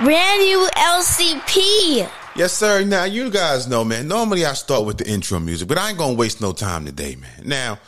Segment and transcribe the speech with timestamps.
[0.00, 2.08] Brand new LCP.
[2.36, 2.84] Yes, sir.
[2.84, 5.98] Now, you guys know, man, normally I start with the intro music, but I ain't
[5.98, 7.42] gonna waste no time today, man.
[7.44, 7.80] Now,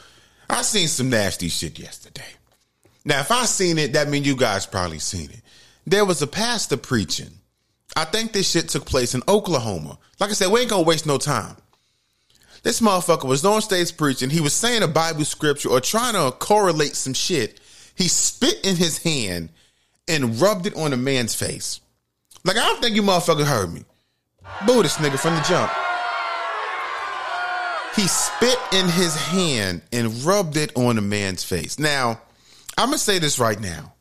[0.48, 2.26] I seen some nasty shit yesterday.
[3.04, 5.40] Now, if I seen it, that means you guys probably seen it.
[5.86, 7.30] There was a pastor preaching.
[7.94, 9.96] I think this shit took place in Oklahoma.
[10.18, 11.54] Like I said, we ain't gonna waste no time.
[12.64, 14.30] This motherfucker was on stage preaching.
[14.30, 17.60] He was saying a Bible scripture or trying to correlate some shit.
[17.94, 19.50] He spit in his hand
[20.08, 21.78] and rubbed it on a man's face.
[22.44, 23.84] Like, I don't think you motherfucker heard me.
[24.66, 25.70] Boo this nigga from the jump.
[27.96, 31.78] He spit in his hand and rubbed it on a man's face.
[31.78, 32.20] Now,
[32.78, 33.92] I'm gonna say this right now.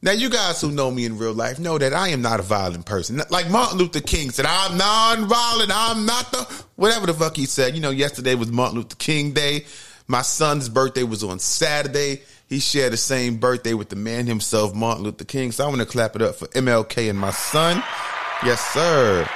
[0.00, 2.42] Now, you guys who know me in real life know that I am not a
[2.44, 3.20] violent person.
[3.30, 5.72] Like Martin Luther King said, I'm non-violent.
[5.74, 7.74] I'm not the whatever the fuck he said.
[7.74, 9.64] You know, yesterday was Martin Luther King Day.
[10.06, 12.22] My son's birthday was on Saturday.
[12.48, 15.52] He shared the same birthday with the man himself, Martin Luther King.
[15.52, 17.82] So I want to clap it up for MLK and my son.
[18.44, 19.28] Yes, sir.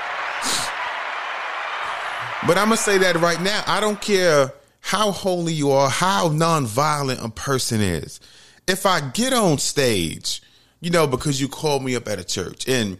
[2.46, 3.62] But I'm gonna say that right now.
[3.66, 8.18] I don't care how holy you are, how nonviolent a person is.
[8.66, 10.42] If I get on stage,
[10.80, 12.98] you know, because you called me up at a church, and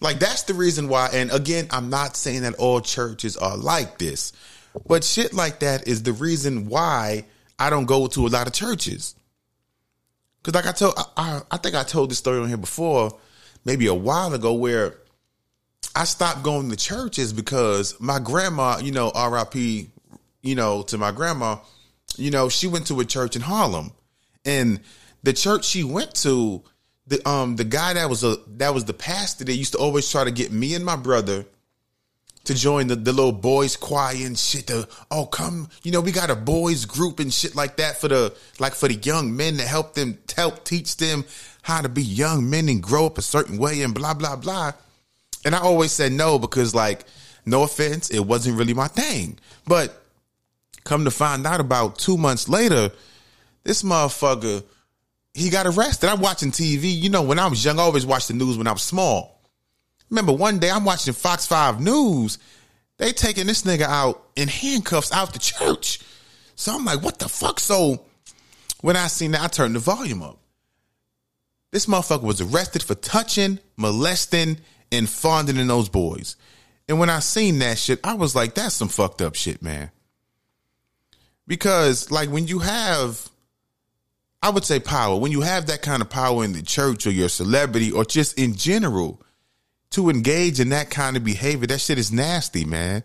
[0.00, 1.08] like that's the reason why.
[1.12, 4.34] And again, I'm not saying that all churches are like this,
[4.86, 7.24] but shit like that is the reason why
[7.58, 9.14] I don't go to a lot of churches.
[10.46, 13.18] Because like I told, I, I, I think I told this story on here before,
[13.64, 14.94] maybe a while ago, where
[15.96, 21.10] I stopped going to churches because my grandma, you know, RIP, you know, to my
[21.10, 21.56] grandma,
[22.16, 23.90] you know, she went to a church in Harlem.
[24.44, 24.78] And
[25.24, 26.62] the church she went to,
[27.08, 30.10] the um the guy that was a that was the pastor that used to always
[30.10, 31.44] try to get me and my brother
[32.46, 36.12] to join the, the little boys choir and shit to oh come you know we
[36.12, 39.56] got a boys group and shit like that for the like for the young men
[39.56, 41.24] to help them help teach them
[41.62, 44.72] how to be young men and grow up a certain way and blah blah blah
[45.46, 47.04] and I always said no because, like,
[47.46, 49.38] no offense, it wasn't really my thing.
[49.64, 50.02] But
[50.82, 52.90] come to find out about two months later,
[53.62, 54.64] this motherfucker,
[55.34, 56.10] he got arrested.
[56.10, 57.00] I'm watching TV.
[57.00, 59.35] You know, when I was young, I always watched the news when I was small.
[60.10, 62.38] Remember one day I'm watching Fox 5 News.
[62.98, 66.00] They taking this nigga out in handcuffs out the church.
[66.54, 67.60] So I'm like, what the fuck?
[67.60, 68.04] So
[68.80, 70.38] when I seen that, I turned the volume up.
[71.72, 74.58] This motherfucker was arrested for touching, molesting,
[74.90, 76.36] and fondling those boys.
[76.88, 79.90] And when I seen that shit, I was like, that's some fucked up shit, man.
[81.46, 83.28] Because like when you have
[84.42, 87.10] I would say power, when you have that kind of power in the church or
[87.10, 89.20] your celebrity or just in general,
[89.90, 93.04] to engage in that kind of behavior, that shit is nasty, man.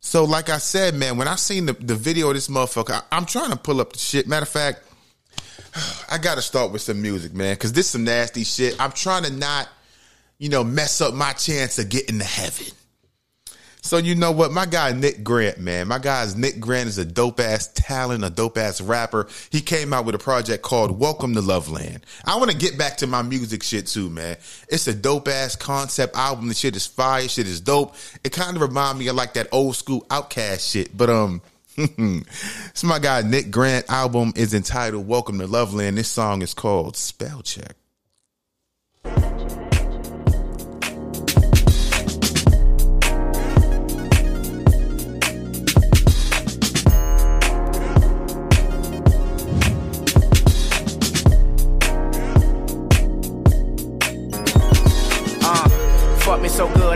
[0.00, 3.16] So, like I said, man, when I seen the, the video of this motherfucker, I,
[3.16, 4.26] am trying to pull up the shit.
[4.26, 4.82] Matter of fact,
[6.10, 8.80] I got to start with some music, man, because this some nasty shit.
[8.80, 9.68] I'm trying to not
[10.42, 12.66] you know, mess up my chance of getting to heaven.
[13.84, 14.52] So you know what?
[14.52, 15.88] My guy Nick Grant, man.
[15.88, 19.26] My guy's Nick Grant is a dope ass talent, a dope ass rapper.
[19.50, 22.06] He came out with a project called Welcome to Loveland.
[22.24, 24.36] I want to get back to my music shit too, man.
[24.68, 26.46] It's a dope ass concept album.
[26.46, 27.26] The shit is fire.
[27.26, 27.96] Shit is dope.
[28.22, 30.96] It kind of remind me of like that old school OutKast shit.
[30.96, 31.42] But um,
[31.76, 35.98] it's my guy Nick Grant album is entitled Welcome to Loveland.
[35.98, 37.74] This song is called Spell Check.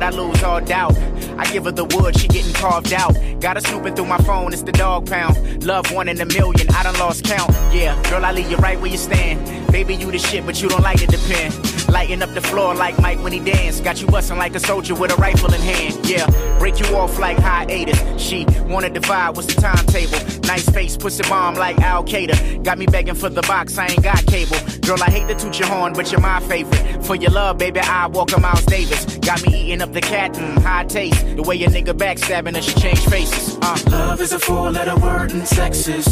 [0.02, 0.96] I lose all doubt.
[1.38, 3.14] I give her the wood, she getting carved out.
[3.40, 5.64] Got her snooping through my phone, it's the dog pound.
[5.64, 7.50] Love one in a million, I done lost count.
[7.72, 9.70] Yeah, girl, I leave you right where you stand.
[9.72, 11.75] Baby, you the shit, but you don't like it depend.
[11.88, 13.80] Lighting up the floor like Mike when he dance.
[13.80, 16.06] Got you busting like a soldier with a rifle in hand.
[16.06, 16.26] Yeah,
[16.58, 18.00] break you off like hiatus.
[18.20, 20.18] She wanna divide, what's the timetable?
[20.46, 22.62] Nice face, pussy bomb like Al Qaeda.
[22.64, 24.58] Got me begging for the box, I ain't got cable.
[24.80, 27.04] Girl, I hate to toot your horn, but you're my favorite.
[27.04, 29.04] For your love, baby, I walk a Miles Davis.
[29.18, 31.24] Got me eating up the cat, mm, high taste.
[31.36, 33.58] The way your nigga backstabbing her, she change faces.
[33.62, 33.78] Uh.
[33.90, 36.06] Love is a four letter word and sex is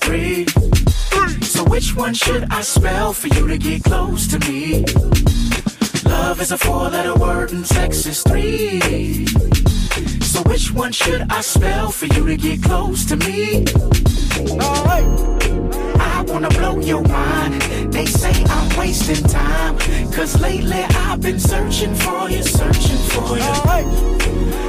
[0.00, 0.46] three.
[1.42, 4.84] So which one should I spell for you to get close to me?
[6.04, 9.26] Love is a four letter word and sex is three.
[10.20, 13.64] So which one should I spell for you to get close to me?
[14.50, 15.08] Alright.
[15.98, 17.62] I wanna blow your mind.
[17.92, 19.78] They say I'm wasting time.
[20.12, 23.42] Cause lately I've been searching for you, searching for you.
[23.42, 23.86] Alright.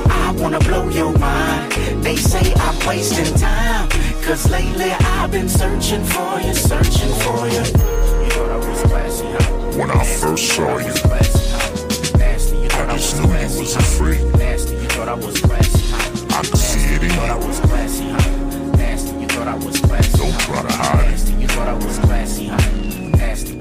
[0.09, 1.71] I wanna blow your mind.
[2.03, 3.89] They say I'm wasting time.
[4.27, 7.63] Cause lately I've been searching for you, searching for you.
[7.63, 9.79] You thought I was classy, huh?
[9.79, 10.91] When I first saw you,
[12.89, 13.97] I just knew you was a.
[15.07, 15.93] I was classy,
[16.35, 17.15] I could see it in you.
[17.15, 18.75] Thought I was classy, huh?
[18.75, 20.17] Nasty, you thought I was classy.
[20.17, 21.39] Don't try to hide it.
[21.39, 22.76] You thought I was classy, huh?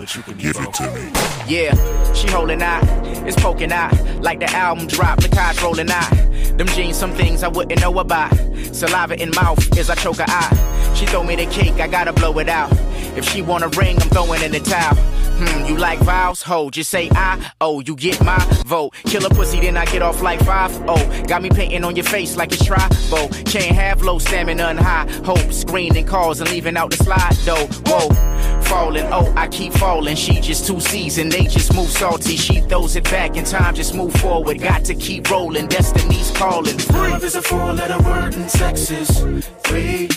[0.07, 1.11] But you can give it to me.
[1.49, 2.85] Yeah, she holding out,
[3.27, 6.11] it's poking out like the album drop, the cards rolling out.
[6.57, 8.33] Them jeans, some things I wouldn't know about.
[8.73, 10.97] Saliva in mouth as I choke her out.
[10.97, 12.71] She throw me the cake, I gotta blow it out.
[13.17, 14.95] If she want a ring, I'm throwing in the towel.
[15.39, 16.43] Hmm, you like vows?
[16.43, 17.51] Ho, just say I.
[17.61, 18.95] Oh, you get my vote.
[19.05, 20.73] Kill a pussy, then I get off like five.
[20.89, 23.29] Oh, got me painting on your face like it's tribal.
[23.45, 25.53] Can't have low stamina and high hope.
[25.53, 27.67] Screening calls and leaving out the slide though.
[27.87, 29.07] Whoa, falling.
[29.13, 30.17] Oh, I keep falling.
[30.17, 31.33] She just too seasoned.
[31.33, 32.37] They just move salty.
[32.37, 34.61] She throws it back and time just move forward.
[34.61, 35.67] Got to keep rolling.
[35.69, 36.79] Destiny's calling.
[36.93, 39.21] Love is a four-letter word in Texas.
[39.65, 40.09] three.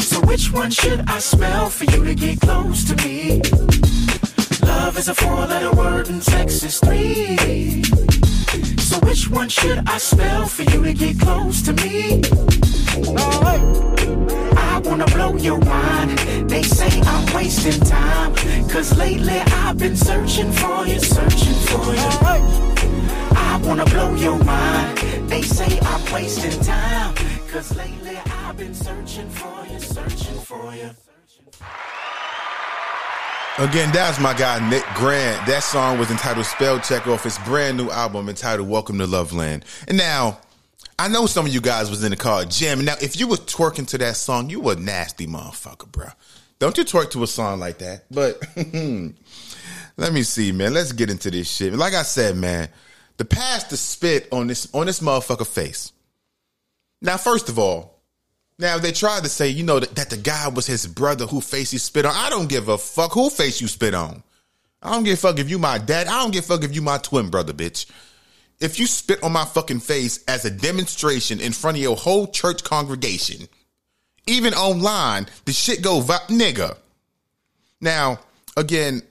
[0.00, 3.40] So which one should I smell for you to get close to me?
[4.62, 7.84] Love is a four-letter word and sex is three.
[8.78, 12.22] So which one should I smell for you to get close to me?
[14.56, 16.18] I wanna blow your mind.
[16.48, 18.34] They say I'm wasting time.
[18.68, 22.10] Cause lately I've been searching for you, searching for you.
[23.36, 25.09] I wanna blow your mind.
[25.30, 27.14] They say I'm wasting time.
[27.52, 30.90] Cause lately I've been searching for you, searching for you.
[33.58, 35.46] Again, that's my guy Nick Grant.
[35.46, 39.64] That song was entitled Spell Check off his brand new album entitled Welcome to Loveland.
[39.86, 40.40] And now,
[40.98, 42.86] I know some of you guys was in the car jamming.
[42.86, 46.06] Now, if you was twerking to that song, you a nasty motherfucker, bro.
[46.58, 48.06] Don't you twerk to a song like that.
[48.10, 48.42] But
[49.96, 50.74] let me see, man.
[50.74, 51.72] Let's get into this shit.
[51.72, 52.68] Like I said, man,
[53.20, 55.92] the pastor spit on this on this motherfucker face.
[57.02, 58.00] Now, first of all,
[58.58, 61.42] now they tried to say, you know, that, that the guy was his brother who
[61.42, 62.14] face he spit on.
[62.16, 64.22] I don't give a fuck who face you spit on.
[64.80, 66.06] I don't give a fuck if you my dad.
[66.06, 67.84] I don't give a fuck if you my twin brother, bitch.
[68.58, 72.26] If you spit on my fucking face as a demonstration in front of your whole
[72.26, 73.48] church congregation,
[74.28, 76.78] even online, the shit go vi- nigga.
[77.82, 78.20] Now,
[78.56, 79.02] again,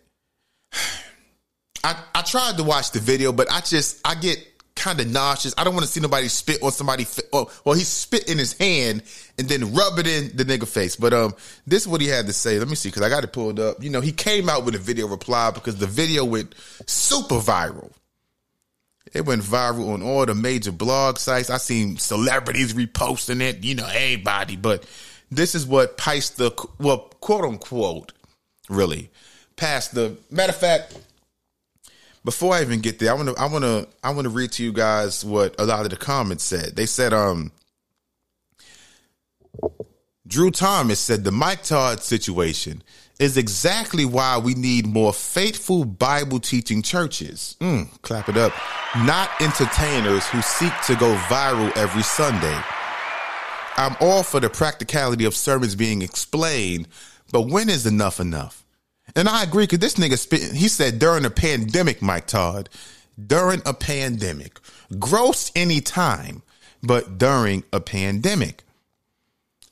[1.84, 4.46] I, I tried to watch the video, but I just I get
[4.76, 5.54] kind of nauseous.
[5.58, 7.06] I don't want to see nobody spit on somebody.
[7.31, 9.04] Well, well, he spit in his hand
[9.38, 10.96] and then rub it in the nigga face.
[10.96, 11.36] But um,
[11.68, 12.58] this is what he had to say.
[12.58, 13.84] Let me see because I got it pulled up.
[13.84, 16.56] You know, he came out with a video reply because the video went
[16.88, 17.92] super viral.
[19.14, 21.50] It went viral on all the major blog sites.
[21.50, 23.64] I seen celebrities reposting it.
[23.64, 24.56] You know, everybody.
[24.56, 24.86] But
[25.32, 26.50] this is what Pastor,
[26.80, 28.14] well, quote unquote,
[28.70, 29.10] really,
[29.56, 30.96] passed the Matter of fact
[32.24, 34.51] before I even get there, I want to I want to I want to read
[34.54, 36.75] to you guys what a lot of the comments said.
[36.75, 37.51] They said um
[40.27, 42.83] Drew Thomas said the Mike Todd situation
[43.19, 47.57] is exactly why we need more faithful Bible teaching churches.
[47.60, 48.54] Mm, clap it up.
[49.00, 52.57] Not entertainers who seek to go viral every Sunday.
[53.75, 56.88] I'm all for the practicality of sermons being explained,
[57.31, 58.65] but when is enough enough?
[59.16, 60.54] And I agree because this nigga spit.
[60.54, 62.70] He said during a pandemic, Mike Todd,
[63.28, 64.60] during a pandemic,
[64.98, 66.44] gross any time,
[66.82, 68.64] but during a pandemic.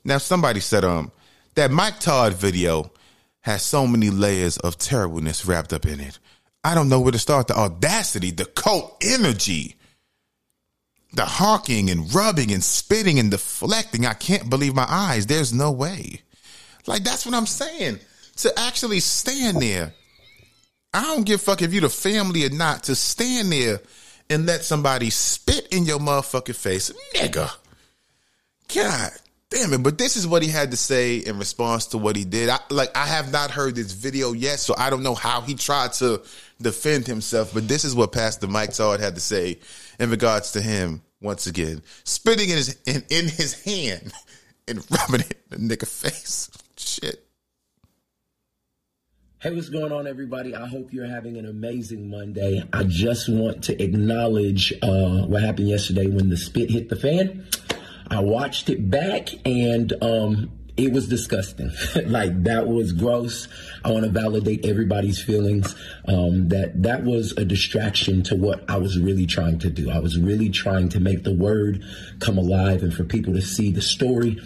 [0.04, 1.12] Now somebody said um
[1.54, 2.92] that Mike Todd video
[3.40, 6.18] has so many layers of terribleness wrapped up in it.
[6.64, 7.46] I don't know where to start.
[7.46, 9.76] The audacity, the cult energy,
[11.12, 14.04] the honking and rubbing and spitting and deflecting.
[14.04, 15.26] I can't believe my eyes.
[15.26, 16.22] There's no way.
[16.86, 18.00] Like that's what I'm saying
[18.38, 19.94] to actually stand there.
[20.92, 23.80] I don't give a fuck if you the family or not, to stand there
[24.30, 26.90] and let somebody spit in your motherfucking face.
[27.14, 27.50] Nigga.
[28.74, 29.10] God
[29.50, 29.82] damn it.
[29.82, 32.48] But this is what he had to say in response to what he did.
[32.48, 35.54] I, like, I have not heard this video yet, so I don't know how he
[35.54, 36.22] tried to
[36.60, 39.58] defend himself, but this is what Pastor Mike Todd had to say
[39.98, 41.82] in regards to him once again.
[42.04, 44.12] Spitting in his in, in his hand
[44.68, 46.50] and rubbing it in the nigga face.
[46.76, 47.27] Shit.
[49.40, 50.56] Hey, what's going on, everybody?
[50.56, 52.60] I hope you're having an amazing Monday.
[52.72, 57.46] I just want to acknowledge uh, what happened yesterday when the spit hit the fan.
[58.10, 61.70] I watched it back and um, it was disgusting.
[62.06, 63.46] like that was gross.
[63.84, 65.72] I want to validate everybody's feelings.
[66.08, 69.88] Um, that that was a distraction to what I was really trying to do.
[69.88, 71.84] I was really trying to make the word
[72.18, 74.40] come alive and for people to see the story.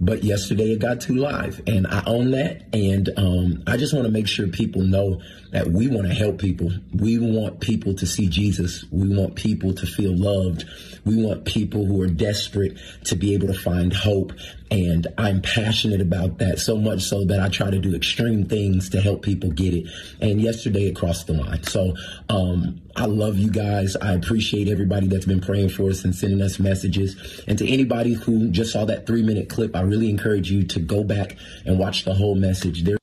[0.00, 2.66] But yesterday it got too live, and I own that.
[2.72, 6.38] And um, I just want to make sure people know that we want to help
[6.38, 6.70] people.
[6.94, 8.84] We want people to see Jesus.
[8.92, 10.64] We want people to feel loved.
[11.04, 14.32] We want people who are desperate to be able to find hope.
[14.70, 18.90] And I'm passionate about that so much so that I try to do extreme things
[18.90, 19.86] to help people get it.
[20.20, 21.62] And yesterday it crossed the line.
[21.62, 21.94] So
[22.28, 23.96] um, I love you guys.
[23.96, 27.42] I appreciate everybody that's been praying for us and sending us messages.
[27.46, 30.80] And to anybody who just saw that three minute clip, I really encourage you to
[30.80, 32.82] go back and watch the whole message.
[32.82, 32.98] There.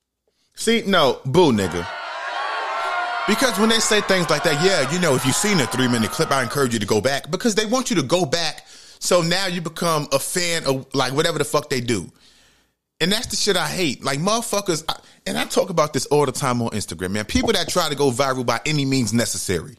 [0.56, 1.88] See, no, boo, nigga.
[3.28, 5.88] Because when they say things like that, yeah, you know, if you've seen a three
[5.88, 8.65] minute clip, I encourage you to go back because they want you to go back.
[9.06, 12.12] So now you become a fan of like whatever the fuck they do.
[13.00, 14.04] And that's the shit I hate.
[14.04, 14.96] Like motherfuckers, I,
[15.28, 17.26] and I talk about this all the time on Instagram, man.
[17.26, 19.78] People that try to go viral by any means necessary.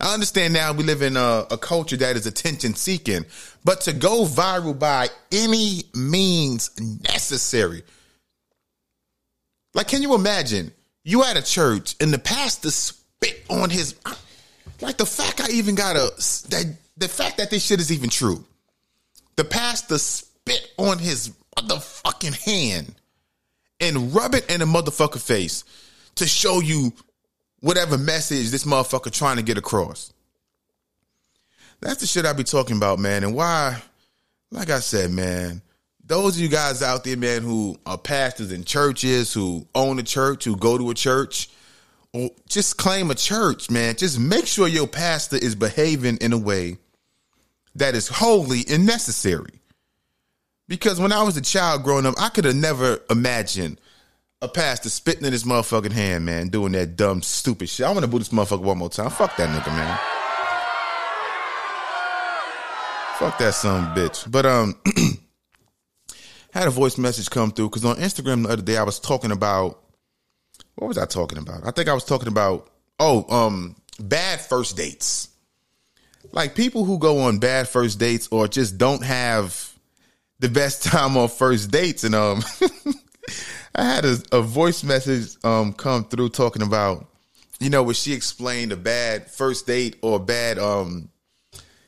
[0.00, 3.26] I understand now we live in a, a culture that is attention seeking,
[3.64, 6.70] but to go viral by any means
[7.02, 7.82] necessary.
[9.74, 10.72] Like, can you imagine
[11.04, 13.94] you at a church and the pastor spit on his,
[14.80, 16.12] like the fact I even got a,
[16.48, 18.44] that the fact that this shit is even true.
[19.36, 22.94] The pastor spit on his motherfucking hand
[23.80, 25.64] and rub it in a motherfucker face
[26.16, 26.92] to show you
[27.60, 30.12] whatever message this motherfucker trying to get across.
[31.80, 33.22] That's the shit I be talking about, man.
[33.22, 33.80] And why,
[34.50, 35.60] like I said, man,
[36.04, 40.02] those of you guys out there, man, who are pastors in churches, who own a
[40.02, 41.50] church, who go to a church,
[42.14, 46.38] or just claim a church, man, just make sure your pastor is behaving in a
[46.38, 46.78] way
[47.78, 49.60] that is holy and necessary.
[50.68, 53.80] Because when I was a child growing up, I could have never imagined
[54.42, 57.86] a pastor spitting in his motherfucking hand, man, doing that dumb, stupid shit.
[57.86, 59.10] I want to boo this motherfucker one more time.
[59.10, 59.98] Fuck that nigga, man.
[63.18, 64.30] Fuck that son bitch.
[64.30, 64.74] But um,
[66.50, 69.30] had a voice message come through because on Instagram the other day I was talking
[69.30, 69.82] about
[70.74, 71.66] what was I talking about?
[71.66, 72.68] I think I was talking about
[73.00, 75.28] oh um bad first dates.
[76.36, 79.72] Like people who go on bad first dates or just don't have
[80.38, 82.44] the best time on first dates and um
[83.74, 87.08] I had a, a voice message um come through talking about
[87.58, 91.08] you know when she explained a bad first date or bad um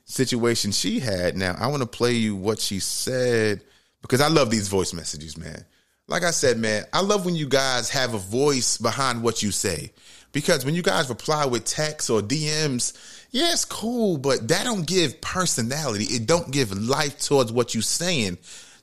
[0.06, 1.36] situation she had.
[1.36, 3.60] Now I want to play you what she said
[4.00, 5.62] because I love these voice messages, man.
[6.06, 9.50] Like I said, man, I love when you guys have a voice behind what you
[9.50, 9.92] say.
[10.32, 14.86] Because when you guys reply with text or DMs, yeah, it's cool, but that don't
[14.86, 16.04] give personality.
[16.04, 18.38] It don't give life towards what you saying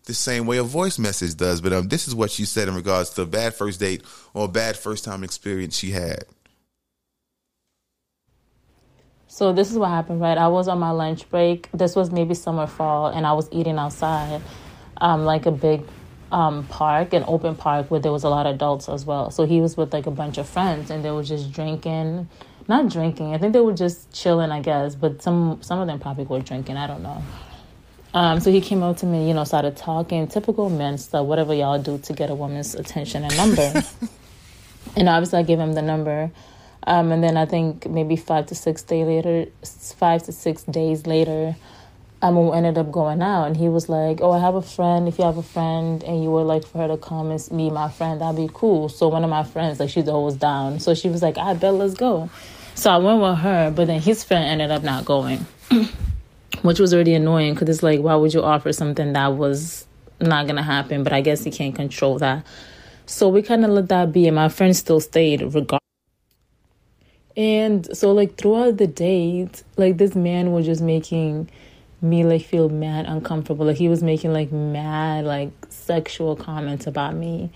[0.05, 1.61] the same way a voice message does.
[1.61, 4.45] But um, this is what she said in regards to a bad first date or
[4.45, 6.25] a bad first time experience she had.
[9.27, 10.37] So this is what happened, right?
[10.37, 11.67] I was on my lunch break.
[11.73, 14.41] This was maybe summer fall, and I was eating outside,
[14.97, 15.83] um, like a big
[16.31, 19.31] um, park, an open park where there was a lot of adults as well.
[19.31, 22.29] So he was with like a bunch of friends, and they were just drinking,
[22.67, 23.33] not drinking.
[23.33, 24.95] I think they were just chilling, I guess.
[24.95, 26.77] But some some of them probably were drinking.
[26.77, 27.23] I don't know.
[28.13, 31.53] Um, so he came up to me, you know, started talking, typical men stuff, whatever
[31.53, 33.73] y'all do to get a woman's attention and number.
[34.95, 36.31] and obviously, I gave him the number.
[36.87, 39.47] Um, and then I think maybe five to six days later,
[39.97, 41.55] five to six days later,
[42.21, 45.07] um, we ended up going out, and he was like, "Oh, I have a friend.
[45.07, 47.71] If you have a friend, and you would like for her to come and meet
[47.71, 50.79] my friend, that'd be cool." So one of my friends, like, she's always down.
[50.79, 52.29] So she was like, "I bet let's go."
[52.75, 55.45] So I went with her, but then his friend ended up not going,
[56.61, 59.87] which was already annoying because it's like, why would you offer something that was
[60.19, 61.03] not gonna happen?
[61.03, 62.45] But I guess you can't control that.
[63.05, 65.79] So we kind of let that be, and my friend still stayed regardless.
[67.37, 71.49] And so, like, throughout the date, like, this man was just making
[72.01, 73.65] me, like, feel mad uncomfortable.
[73.65, 77.51] Like, he was making, like, mad, like, sexual comments about me.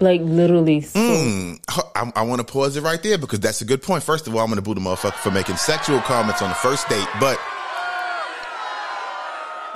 [0.00, 0.80] Like, literally.
[0.82, 1.60] So- Mm,
[1.94, 4.02] I, I want to pause it right there because that's a good point.
[4.02, 6.54] First of all, I'm going to boo the motherfucker for making sexual comments on the
[6.56, 7.06] first date.
[7.20, 7.38] But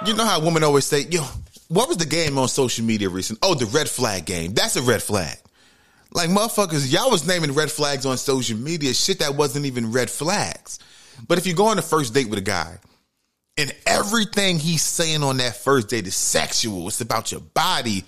[0.07, 1.23] you know how women always say, yo,
[1.69, 3.39] what was the game on social media recent?
[3.43, 4.55] Oh, the red flag game.
[4.55, 5.37] That's a red flag.
[6.13, 10.09] Like motherfuckers, y'all was naming red flags on social media, shit that wasn't even red
[10.09, 10.79] flags.
[11.27, 12.79] But if you go on a first date with a guy
[13.57, 18.05] and everything he's saying on that first date is sexual, it's about your body.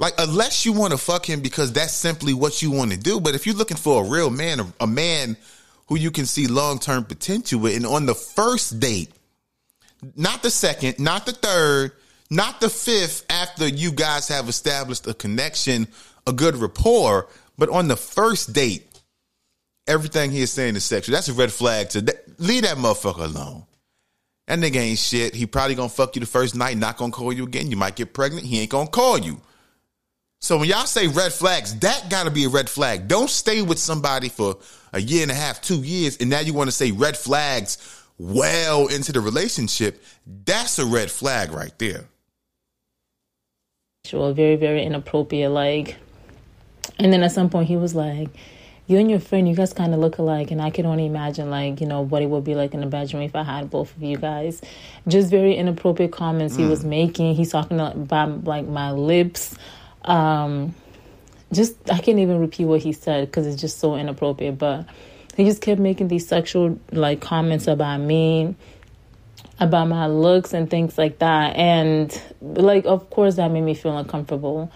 [0.00, 3.20] Like, unless you want to fuck him because that's simply what you want to do.
[3.20, 5.36] But if you're looking for a real man, a, man
[5.88, 9.12] who you can see long term potential with, and on the first date,
[10.16, 11.92] not the second, not the third,
[12.30, 15.86] not the fifth, after you guys have established a connection,
[16.26, 17.28] a good rapport,
[17.58, 18.98] but on the first date,
[19.86, 21.12] everything he is saying is sexual.
[21.12, 22.40] That's a red flag to that.
[22.40, 23.66] leave that motherfucker alone.
[24.46, 25.34] That nigga ain't shit.
[25.34, 27.70] He probably gonna fuck you the first night, not gonna call you again.
[27.70, 28.46] You might get pregnant.
[28.46, 29.42] He ain't gonna call you.
[30.42, 33.08] So when y'all say red flags, that gotta be a red flag.
[33.08, 34.56] Don't stay with somebody for
[34.92, 37.76] a year and a half, two years, and now you want to say red flags
[38.18, 40.02] well into the relationship.
[40.26, 42.06] That's a red flag right there.
[44.06, 45.50] Sure, very, very inappropriate.
[45.50, 45.96] Like,
[46.98, 48.30] and then at some point he was like,
[48.86, 51.50] "You and your friend, you guys kind of look alike," and I can only imagine,
[51.50, 53.94] like, you know, what it would be like in the bedroom if I had both
[53.94, 54.62] of you guys.
[55.06, 56.70] Just very inappropriate comments he mm.
[56.70, 57.34] was making.
[57.34, 59.54] He's talking about like my lips,
[60.04, 60.74] um,
[61.52, 64.58] just I can't even repeat what he said because it's just so inappropriate.
[64.58, 64.86] But
[65.36, 68.54] he just kept making these sexual like comments about me,
[69.58, 71.56] about my looks and things like that.
[71.56, 74.70] And like, of course, that made me feel uncomfortable.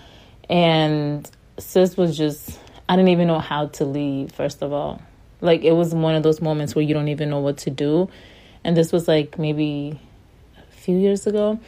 [0.48, 1.28] And
[1.58, 4.32] sis was just I didn't even know how to leave.
[4.32, 5.00] First of all,
[5.40, 8.08] like it was one of those moments where you don't even know what to do.
[8.62, 9.98] And this was like maybe
[10.58, 11.60] a few years ago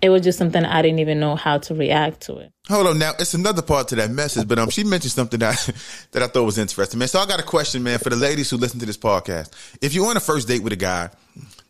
[0.00, 2.52] it was just something I didn't even know how to react to it.
[2.68, 5.56] Hold on, now it's another part to that message, but um, she mentioned something that
[6.12, 7.08] that I thought was interesting, man.
[7.08, 9.50] So I got a question, man, for the ladies who listen to this podcast.
[9.80, 11.10] If you're on a first date with a guy,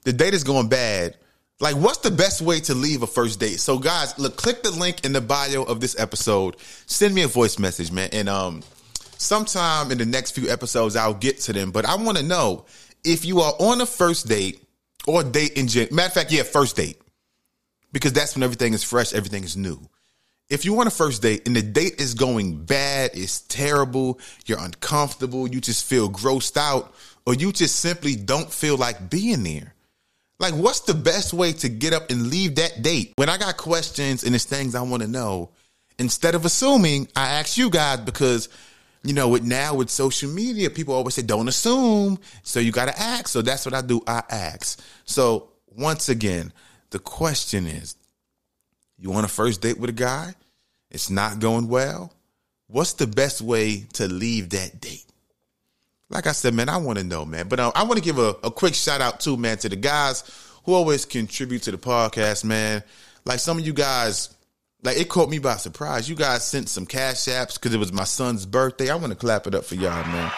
[0.05, 1.17] the date is going bad.
[1.61, 3.59] Like, what's the best way to leave a first date?
[3.59, 6.57] So, guys, look, click the link in the bio of this episode.
[6.87, 8.63] Send me a voice message, man, and um,
[9.19, 11.73] sometime in the next few episodes, I'll get to them.
[11.73, 12.67] But I want to know
[13.05, 14.63] if you are on a first date
[15.07, 15.95] or date in general.
[15.95, 17.01] Matter of fact, yeah, first date
[17.93, 19.81] because that's when everything is fresh, everything is new.
[20.51, 24.59] If you want a first date and the date is going bad, it's terrible, you're
[24.59, 26.95] uncomfortable, you just feel grossed out,
[27.27, 29.75] or you just simply don't feel like being there.
[30.41, 33.13] Like, what's the best way to get up and leave that date?
[33.17, 35.51] When I got questions and it's things I want to know,
[35.99, 38.49] instead of assuming, I ask you guys because,
[39.03, 42.19] you know, with now with social media, people always say, don't assume.
[42.43, 43.29] So you got to ask.
[43.29, 44.01] So that's what I do.
[44.07, 44.81] I ask.
[45.05, 46.53] So once again,
[46.91, 47.97] the question is,
[48.99, 50.35] you want a first date with a guy?
[50.91, 52.13] It's not going well.
[52.67, 55.05] What's the best way to leave that date?
[56.11, 57.49] Like I said, man, I want to know, man.
[57.49, 59.77] But uh, I want to give a, a quick shout out too, man, to the
[59.77, 60.25] guys
[60.65, 62.83] who always contribute to the podcast, man.
[63.25, 64.35] Like some of you guys,
[64.83, 66.09] like it caught me by surprise.
[66.09, 68.91] You guys sent some cash apps because it was my son's birthday.
[68.91, 70.33] I want to clap it up for y'all, man.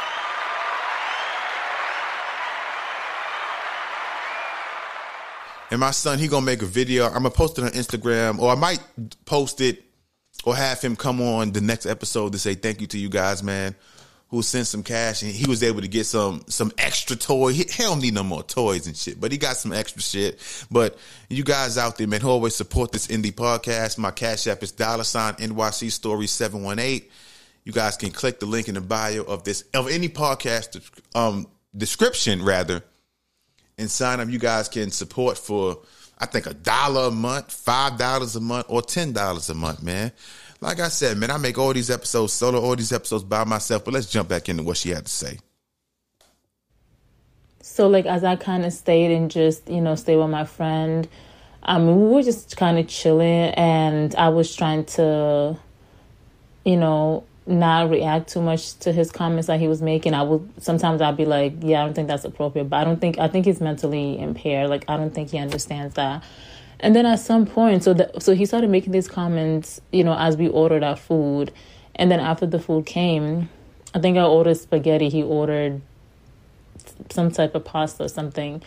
[5.71, 7.07] And my son, he gonna make a video.
[7.07, 8.81] I'm gonna post it on Instagram, or I might
[9.25, 9.85] post it,
[10.45, 13.43] or have him come on the next episode to say thank you to you guys,
[13.43, 13.77] man,
[14.29, 17.53] who sent some cash and he was able to get some some extra toy.
[17.53, 20.41] He, he don't need no more toys and shit, but he got some extra shit.
[20.73, 23.97] But you guys out there, man, who always support this indie podcast.
[23.97, 27.13] My cash app is dollar sign NYC Story seven one eight.
[27.65, 30.81] You guys can click the link in the bio of this of any podcast
[31.15, 32.83] um description rather
[33.81, 34.29] and sign up.
[34.29, 35.79] You guys can support for
[36.19, 39.83] I think a dollar a month, five dollars a month, or ten dollars a month,
[39.83, 40.13] man.
[40.61, 43.85] Like I said, man, I make all these episodes solo, all these episodes by myself.
[43.85, 45.39] But let's jump back into what she had to say.
[47.63, 51.09] So, like, as I kind of stayed and just, you know, stay with my friend,
[51.63, 55.57] um, we were just kind of chilling, and I was trying to,
[56.65, 60.15] you know, not react too much to his comments that he was making.
[60.15, 63.01] I would sometimes I'd be like, yeah, I don't think that's appropriate, but I don't
[63.01, 64.71] think I think he's mentally impaired.
[64.71, 66.23] Like I don't think he understands that.
[66.79, 70.17] And then at some point, so that so he started making these comments, you know,
[70.17, 71.53] as we ordered our food,
[71.95, 73.49] and then after the food came,
[73.95, 75.09] I think I ordered spaghetti.
[75.09, 75.83] He ordered
[77.11, 78.63] some type of pasta or something.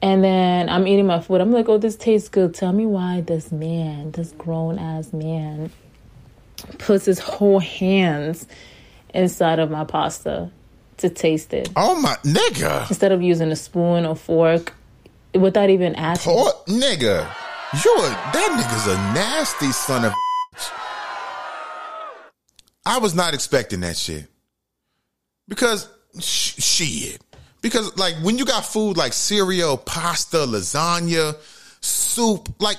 [0.00, 1.40] And then I'm eating my food.
[1.40, 2.54] I'm like, oh, this tastes good.
[2.54, 5.72] Tell me why this man, this grown ass man,
[6.78, 8.46] puts his whole hands
[9.14, 10.50] inside of my pasta
[10.98, 11.70] to taste it.
[11.76, 12.88] Oh my nigga!
[12.88, 14.74] Instead of using a spoon or fork,
[15.34, 16.32] without even asking.
[16.32, 17.28] Poor nigga,
[17.84, 20.12] you that nigga's a nasty son of.
[22.84, 24.26] I was not expecting that shit
[25.46, 27.22] because sh- shit.
[27.60, 31.36] Because like when you got food like cereal, pasta, lasagna,
[31.80, 32.78] soup, like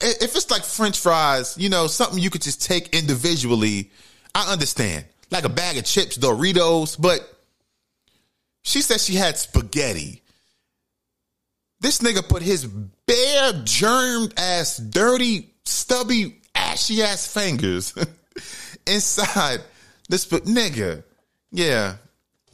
[0.00, 3.90] if it's like French fries, you know, something you could just take individually,
[4.34, 5.04] I understand.
[5.30, 7.20] Like a bag of chips, Doritos, but
[8.62, 10.22] she said she had spaghetti.
[11.80, 17.94] This nigga put his bare, germed ass, dirty, stubby, ashy ass fingers
[18.86, 19.60] inside
[20.08, 21.02] this but nigga.
[21.50, 21.96] Yeah.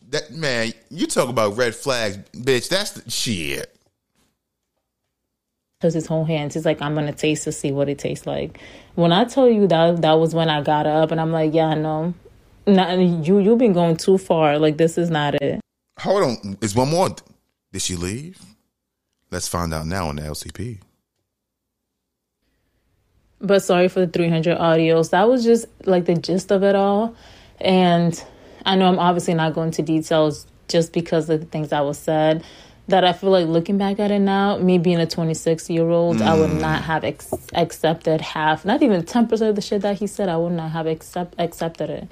[0.09, 2.69] That man, you talk about red flags, bitch.
[2.69, 3.80] That's the shit
[5.81, 6.55] because his whole hands.
[6.55, 8.61] He's like, I'm gonna taste to see what it tastes like.
[8.97, 11.75] When I tell you that, that was when I got up and I'm like, yeah,
[11.75, 12.13] no,
[12.67, 14.59] not, you you've been going too far.
[14.59, 15.61] Like this is not it.
[16.01, 17.09] Hold on, is one more.
[17.73, 18.39] Did she leave?
[19.31, 20.81] Let's find out now on the LCP.
[23.41, 25.11] But sorry for the 300 audios.
[25.11, 27.15] That was just like the gist of it all.
[27.59, 28.23] And
[28.67, 31.99] I know I'm obviously not going to details just because of the things that was
[31.99, 32.45] said
[32.91, 36.19] that I feel like looking back at it now, me being a 26 year old,
[36.19, 36.27] mm.
[36.27, 36.61] I would mm.
[36.61, 40.29] not have ex- accepted half, not even 10% of the shit that he said.
[40.29, 42.09] I would not have accept- accepted it.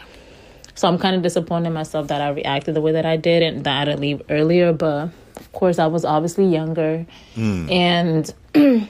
[0.74, 3.42] So I'm kind of disappointed in myself that I reacted the way that I did
[3.42, 4.72] and that I didn't leave earlier.
[4.72, 7.70] But of course, I was obviously younger, mm.
[7.70, 8.32] and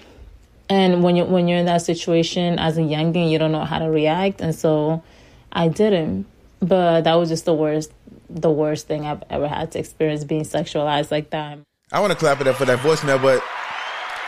[0.69, 3.79] and when you when you're in that situation as a youngin, you don't know how
[3.79, 5.03] to react, and so
[5.51, 6.27] I didn't.
[6.61, 7.91] But that was just the worst
[8.29, 11.59] the worst thing I've ever had to experience being sexualized like that.
[11.91, 13.43] I want to clap it up for that voicemail, but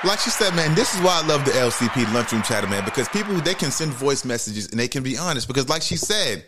[0.03, 3.09] like she said, man, this is why I love the LCP lunchroom chatter, man, because
[3.09, 5.47] people they can send voice messages and they can be honest.
[5.47, 6.45] Because like she said,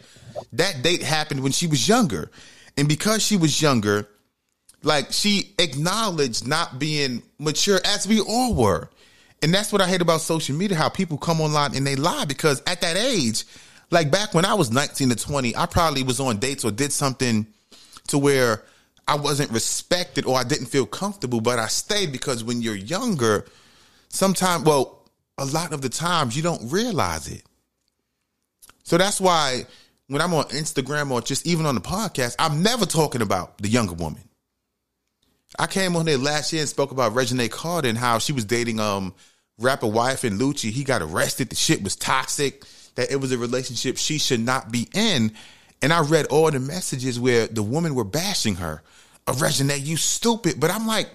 [0.55, 2.31] that date happened when she was younger,
[2.79, 4.09] and because she was younger,
[4.83, 8.89] like she acknowledged not being mature as we all were.
[9.43, 12.25] And that's what I hate about social media, how people come online and they lie
[12.25, 13.45] because at that age,
[13.91, 16.93] like back when I was 19 to 20, I probably was on dates or did
[16.93, 17.47] something
[18.07, 18.63] to where
[19.09, 23.47] I wasn't respected or I didn't feel comfortable, but I stayed because when you're younger,
[24.09, 25.03] sometimes, well,
[25.39, 27.43] a lot of the times you don't realize it.
[28.85, 29.67] So that's why
[30.09, 33.69] when I'm on Instagram or just even on the podcast, I'm never talking about the
[33.69, 34.23] younger woman.
[35.59, 38.45] I came on there last year and spoke about Reginae Carter and how she was
[38.45, 39.15] dating um
[39.59, 40.71] rapper YFN Lucci.
[40.71, 41.51] He got arrested.
[41.51, 42.65] The shit was toxic.
[42.95, 45.33] That it was a relationship she should not be in.
[45.83, 48.83] And I read all the messages where the women were bashing her.
[49.27, 50.61] Oh, Reginae, you stupid.
[50.61, 51.09] But I'm like,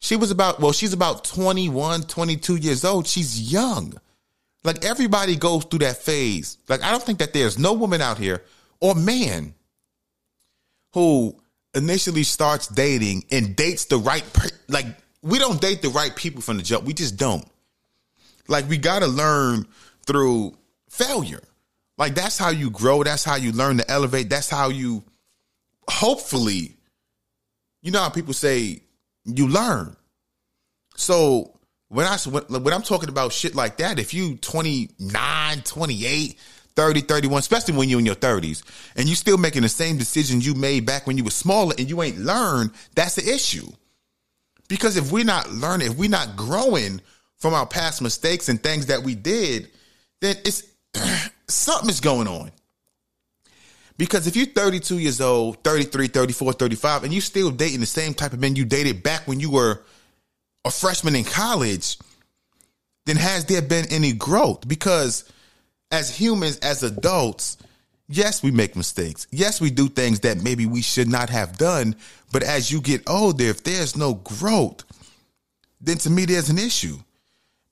[0.00, 3.06] she was about, well, she's about 21, 22 years old.
[3.06, 3.94] She's young.
[4.64, 6.58] Like everybody goes through that phase.
[6.68, 8.42] Like I don't think that there's no woman out here
[8.80, 9.54] or man
[10.92, 11.34] who
[11.74, 14.86] initially starts dating and dates the right per- like
[15.22, 16.84] we don't date the right people from the jump.
[16.84, 17.46] We just don't.
[18.46, 19.66] Like we got to learn
[20.06, 20.56] through
[20.88, 21.42] failure.
[21.98, 25.04] Like that's how you grow, that's how you learn to elevate, that's how you
[25.88, 26.76] hopefully
[27.82, 28.82] you know how people say
[29.24, 29.96] you learn.
[30.96, 31.58] So
[31.88, 36.38] when I when I'm talking about shit like that, if you 29, 28,
[36.76, 38.62] 30, 31, especially when you're in your 30s,
[38.96, 41.88] and you're still making the same decisions you made back when you were smaller and
[41.88, 43.66] you ain't learned, that's the issue.
[44.68, 47.00] Because if we're not learning, if we're not growing
[47.36, 49.70] from our past mistakes and things that we did,
[50.20, 50.64] then it's
[51.48, 52.52] something is going on.
[53.96, 58.14] Because if you're 32 years old, 33, 34, 35, and you're still dating the same
[58.14, 59.82] type of men you dated back when you were
[60.64, 61.98] a freshman in college,
[63.06, 64.68] then has there been any growth?
[64.68, 65.24] Because
[65.90, 67.56] as humans, as adults,
[68.06, 69.26] yes, we make mistakes.
[69.32, 71.96] Yes, we do things that maybe we should not have done.
[72.30, 74.84] But as you get older, if there's no growth,
[75.80, 76.98] then to me, there's an issue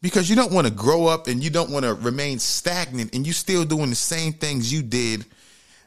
[0.07, 3.27] because you don't want to grow up and you don't want to remain stagnant and
[3.27, 5.27] you still doing the same things you did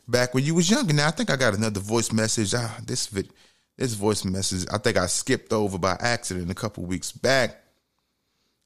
[0.09, 0.91] back when you was younger.
[0.91, 2.53] Now, I think I got another voice message.
[2.53, 3.29] Ah, this vid,
[3.77, 7.63] this voice message, I think I skipped over by accident a couple weeks back.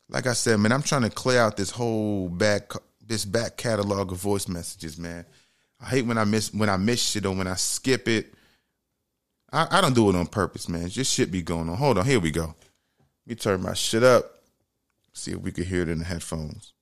[0.10, 2.72] Like I said, man, I'm trying to clear out this whole back
[3.06, 5.24] this back catalog of voice messages, man.
[5.80, 8.34] I hate when I miss when I miss shit or when I skip it.
[9.52, 10.90] I, I don't do it on purpose, man.
[10.90, 11.78] Just shit be going on.
[11.78, 12.46] Hold on, here we go.
[12.48, 14.43] Let me turn my shit up.
[15.14, 16.74] See if we can hear it in the headphones.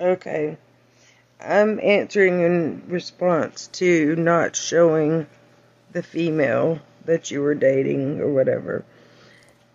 [0.00, 0.56] Okay.
[1.40, 5.26] I'm answering in response to not showing
[5.92, 8.84] the female that you were dating or whatever.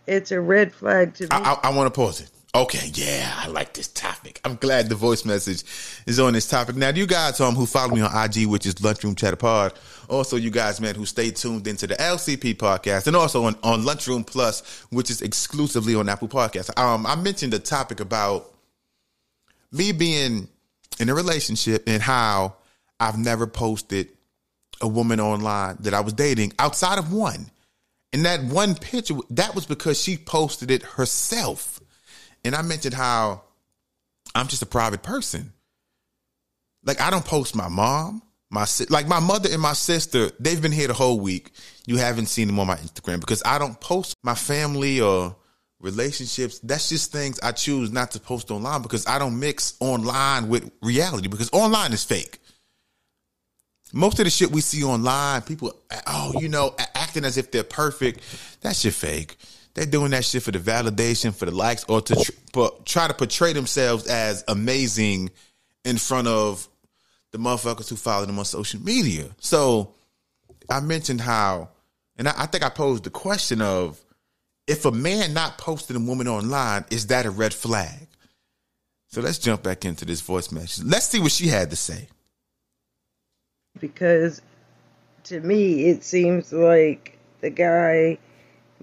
[0.06, 1.30] It's a red flag to me.
[1.32, 2.30] I, I, I want to pause it.
[2.56, 4.40] Okay, yeah, I like this topic.
[4.46, 5.64] I'm glad the voice message
[6.06, 6.76] is on this topic.
[6.76, 9.74] Now, you guys um, who follow me on IG, which is Lunchroom Chatter Pod,
[10.08, 13.84] also you guys, man, who stay tuned into the LCP podcast, and also on, on
[13.84, 16.78] Lunchroom Plus, which is exclusively on Apple Podcasts.
[16.78, 18.54] Um, I mentioned the topic about
[19.72, 20.48] me being
[21.00, 22.58] in a relationship and how
[23.00, 24.10] I've never posted
[24.80, 27.50] a woman online that I was dating outside of one.
[28.14, 31.73] And that one picture, that was because she posted it herself.
[32.44, 33.44] And I mentioned how
[34.36, 35.54] I'm just a private person.
[36.84, 40.32] Like I don't post my mom, my like my mother and my sister.
[40.40, 41.52] They've been here the whole week.
[41.86, 45.36] You haven't seen them on my Instagram because I don't post my family or
[45.80, 46.60] relationships.
[46.60, 50.72] That's just things I choose not to post online because I don't mix online with
[50.82, 52.40] reality because online is fake.
[53.96, 55.72] Most of the shit we see online, people,
[56.08, 58.22] oh, you know, acting as if they're perfect.
[58.62, 59.38] That shit fake.
[59.74, 63.14] They're doing that shit for the validation, for the likes, or to tr- try to
[63.14, 65.32] portray themselves as amazing
[65.84, 66.68] in front of
[67.32, 69.30] the motherfuckers who follow them on social media.
[69.40, 69.94] So
[70.70, 71.70] I mentioned how,
[72.18, 74.00] and I, I think I posed the question of
[74.68, 78.08] if a man not posting a woman online, is that a red flag?
[79.08, 80.86] So let's jump back into this voice message.
[80.86, 82.08] Let's see what she had to say.
[83.80, 84.42] Because
[85.26, 88.20] to me, it seems like the guy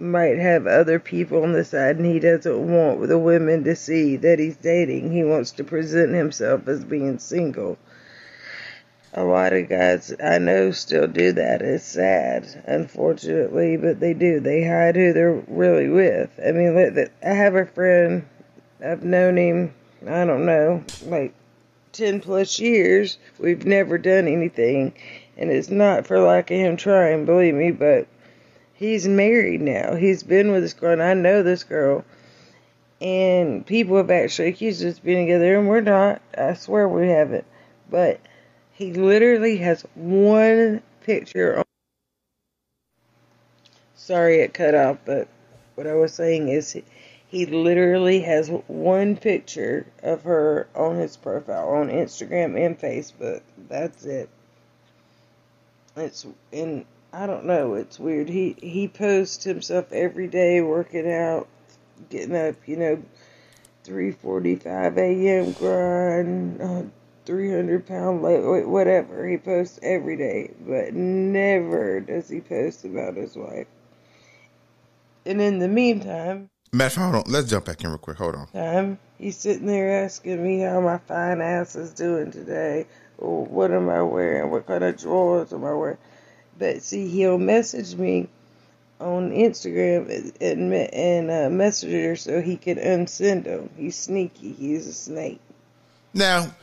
[0.00, 4.16] might have other people on the side and he doesn't want the women to see
[4.16, 5.12] that he's dating.
[5.12, 7.78] He wants to present himself as being single.
[9.12, 11.62] A lot of guys I know still do that.
[11.62, 14.40] It's sad, unfortunately, but they do.
[14.40, 16.30] They hide who they're really with.
[16.44, 18.24] I mean, I have a friend,
[18.84, 19.74] I've known him,
[20.06, 21.34] I don't know, like
[21.92, 23.18] 10 plus years.
[23.38, 24.94] We've never done anything.
[25.36, 28.06] And it's not for lack of him trying, believe me, but
[28.80, 29.94] he's married now.
[29.94, 32.04] He's been with this girl, and I know this girl.
[33.00, 36.20] And people have actually accused us of being together, and we're not.
[36.36, 37.44] I swear we haven't.
[37.88, 38.20] But
[38.72, 41.64] he literally has one picture on.
[43.94, 45.28] Sorry it cut off, but
[45.74, 46.84] what I was saying is he,
[47.28, 53.42] he literally has one picture of her on his profile on Instagram and Facebook.
[53.68, 54.28] That's it.
[55.96, 57.74] It's and I don't know.
[57.74, 58.28] It's weird.
[58.28, 61.48] He he posts himself every day working out,
[62.08, 62.56] getting up.
[62.66, 63.02] You know,
[63.84, 65.52] three forty five a.m.
[65.52, 66.82] grind, uh,
[67.24, 69.26] three hundred pound weight, whatever.
[69.28, 73.66] He posts every day, but never does he post about his wife.
[75.26, 77.24] And in the meantime, Matt, hold on.
[77.26, 78.18] Let's jump back in real quick.
[78.18, 78.46] Hold on.
[78.48, 82.86] time he's sitting there asking me how my fine ass is doing today.
[83.18, 84.50] What am I wearing?
[84.50, 85.98] What kind of drawers am I wearing?
[86.60, 88.28] But see, he'll message me
[89.00, 90.10] on Instagram
[90.42, 93.70] and and uh, Messenger so he can unsend them.
[93.76, 94.52] He's sneaky.
[94.52, 95.40] He's a snake.
[96.12, 96.54] Now,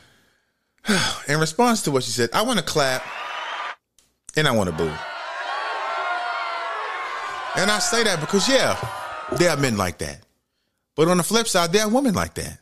[1.27, 3.03] in response to what she said, I want to clap
[4.36, 4.93] and I want to boo.
[7.60, 8.77] And I say that because, yeah,
[9.38, 10.19] there are men like that.
[10.95, 12.60] But on the flip side, there are women like that.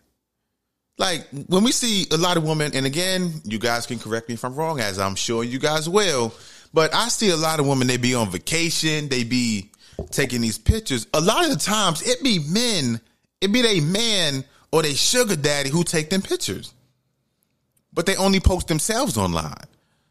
[0.97, 4.35] Like when we see a lot of women, and again, you guys can correct me
[4.35, 6.33] if I'm wrong, as I'm sure you guys will.
[6.75, 9.69] But I see a lot of women, they be on vacation, they be
[10.11, 11.07] taking these pictures.
[11.13, 12.99] A lot of the times it be men,
[13.39, 16.73] it be they man or they sugar daddy who take them pictures.
[17.93, 19.63] But they only post themselves online.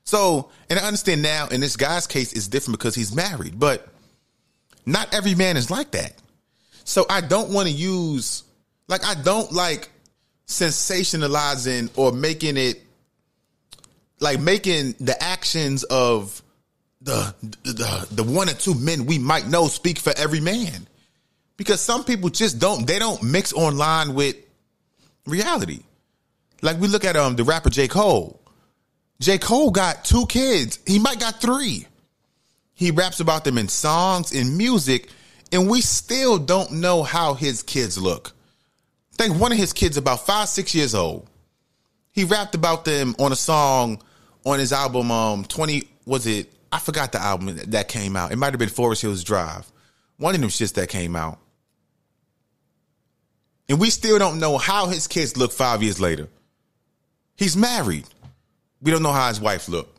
[0.05, 3.87] So, and I understand now in this guy's case it's different because he's married, but
[4.87, 6.15] not every man is like that.
[6.85, 8.43] So I don't want to use
[8.89, 9.91] like I don't like
[10.47, 12.83] sensationalizing or making it
[14.19, 16.41] like making the actions of
[17.05, 20.87] the, the the one or two men we might know speak for every man
[21.57, 24.37] because some people just don't they don't mix online with
[25.27, 25.81] reality
[26.63, 28.41] like we look at um the rapper J Cole
[29.21, 31.87] J Cole got two kids he might got three
[32.75, 35.09] he raps about them in songs in music
[35.53, 38.35] and we still don't know how his kids look
[39.17, 41.29] think one of his kids about five, six years old.
[42.13, 44.03] He rapped about them on a song
[44.45, 45.11] on his album.
[45.11, 46.51] Um, twenty was it?
[46.75, 48.33] I forgot the album that came out.
[48.33, 49.71] It might have been Forest Hills Drive.
[50.17, 51.39] One of them shits that came out,
[53.69, 56.29] and we still don't know how his kids look five years later.
[57.37, 58.07] He's married.
[58.83, 59.95] We don't know how his wife look.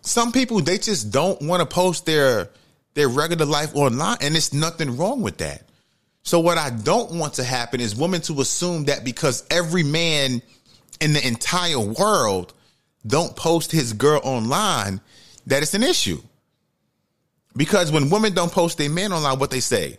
[0.00, 2.50] Some people they just don't want to post their
[2.94, 5.62] their regular life online, and it's nothing wrong with that.
[6.24, 10.42] So what I don't want to happen is women to assume that because every man
[11.00, 12.52] in the entire world
[13.06, 15.00] don't post his girl online,
[15.48, 16.20] that it's an issue.
[17.56, 19.98] Because when women don't post their men online, what they say,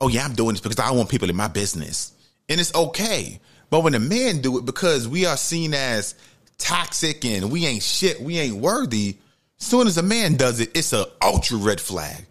[0.00, 2.12] oh yeah, I'm doing this because I want people in my business.
[2.48, 3.40] And it's okay.
[3.70, 6.14] But when the men do it because we are seen as
[6.58, 9.18] toxic and we ain't shit, we ain't worthy,
[9.58, 12.24] soon as a man does it, it's a ultra red flag.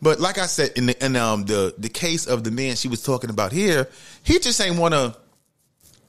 [0.00, 2.88] But like I said, in the in um the the case of the man she
[2.88, 3.88] was talking about here,
[4.22, 5.16] he just ain't want to.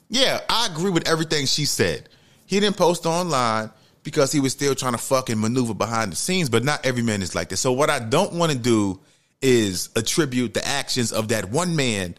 [0.10, 2.10] Yeah, I agree with everything she said.
[2.46, 3.72] He didn't post online
[4.06, 6.48] because he was still trying to fucking maneuver behind the scenes.
[6.48, 7.60] But not every man is like this.
[7.60, 9.02] So what I don't want to do
[9.42, 12.16] is attribute the actions of that one man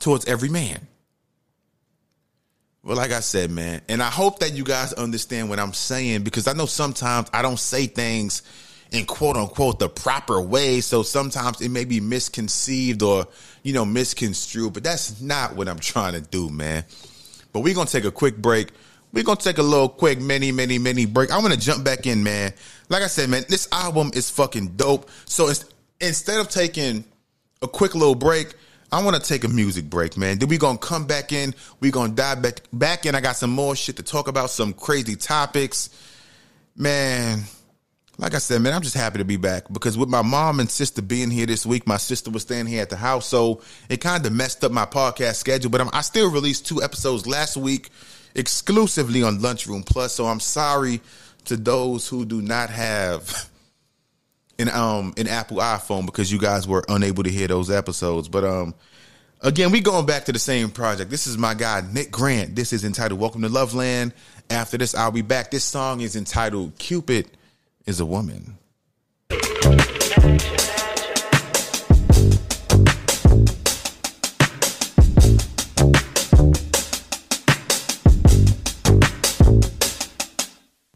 [0.00, 0.86] towards every man.
[2.82, 6.22] Well, like I said, man, and I hope that you guys understand what I'm saying
[6.22, 8.42] because I know sometimes I don't say things
[8.90, 10.80] in quote unquote the proper way.
[10.80, 13.28] So sometimes it may be misconceived or,
[13.62, 16.84] you know, misconstrued, but that's not what I'm trying to do, man.
[17.52, 18.70] But we're going to take a quick break.
[19.12, 21.32] We're to take a little quick mini, mini, mini break.
[21.32, 22.52] I'm to jump back in, man.
[22.88, 25.08] Like I said, man, this album is fucking dope.
[25.24, 25.50] So
[26.00, 27.04] instead of taking
[27.62, 28.54] a quick little break,
[28.92, 30.38] I want to take a music break, man.
[30.38, 31.54] Then we gonna come back in.
[31.80, 33.14] We gonna dive back back in.
[33.14, 35.90] I got some more shit to talk about, some crazy topics,
[36.76, 37.44] man
[38.18, 40.68] like I said, man, I'm just happy to be back because with my mom and
[40.68, 43.98] sister being here this week, my sister was staying here at the house, so it
[43.98, 45.70] kind of messed up my podcast schedule.
[45.70, 47.90] But I'm, i still released two episodes last week
[48.34, 50.14] exclusively on Lunchroom Plus.
[50.14, 51.00] So I'm sorry
[51.46, 53.48] to those who do not have
[54.58, 58.28] an um an Apple iPhone because you guys were unable to hear those episodes.
[58.28, 58.74] But um
[59.40, 61.10] again, we going back to the same project.
[61.10, 62.56] This is my guy Nick Grant.
[62.56, 64.12] This is entitled "Welcome to Loveland."
[64.50, 65.50] After this, I'll be back.
[65.50, 67.30] This song is entitled "Cupid."
[67.88, 68.58] is a woman.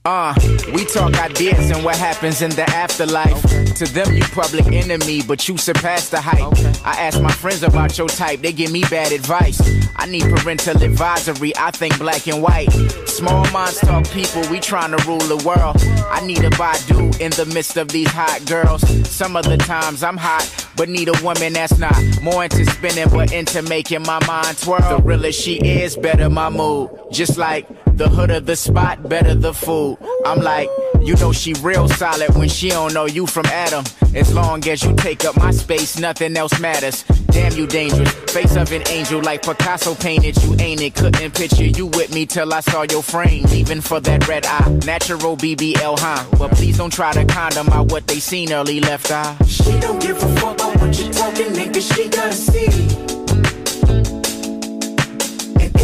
[0.05, 0.35] Uh,
[0.75, 3.41] we talk ideas and what happens in the afterlife.
[3.77, 6.53] To them, you public enemy, but you surpass the hype.
[6.85, 9.61] I ask my friends about your type, they give me bad advice.
[9.95, 12.73] I need parental advisory, I think black and white.
[13.07, 15.77] Small minds talk people, we trying to rule the world.
[16.11, 18.83] I need a Badu in the midst of these hot girls.
[19.09, 23.09] Some of the times I'm hot, but need a woman that's not more into spinning,
[23.09, 24.97] but into making my mind twirl.
[24.97, 26.91] The realer she is, better my mood.
[27.13, 29.99] Just like the hood of the spot, better the food.
[30.25, 30.69] I'm like,
[31.01, 33.85] you know she real solid when she don't know you from Adam.
[34.15, 37.05] As long as you take up my space, nothing else matters.
[37.29, 40.43] Damn you dangerous, face of an angel like Picasso painted.
[40.43, 43.47] You ain't it, couldn't picture you with me till I saw your frame.
[43.49, 46.25] Even for that red eye, natural BBL, huh?
[46.39, 49.37] But please don't try to condom out what they seen early left eye.
[49.47, 51.81] She don't give a fuck about what you talking, nigga.
[51.95, 53.13] She gotta see.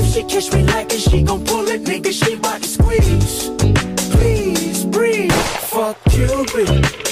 [0.09, 2.11] And she catch me like it, she gon' pull it, nigga.
[2.11, 3.51] She bout to squeeze.
[4.11, 5.31] Please breathe.
[5.69, 7.05] Fuck bitch.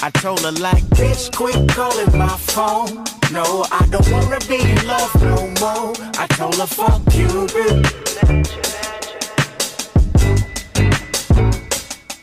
[0.00, 3.04] I told her like, Bitch, quit calling my phone.
[3.32, 5.94] No, I don't wanna be in love no more.
[6.16, 7.84] I told her, fuck bitch.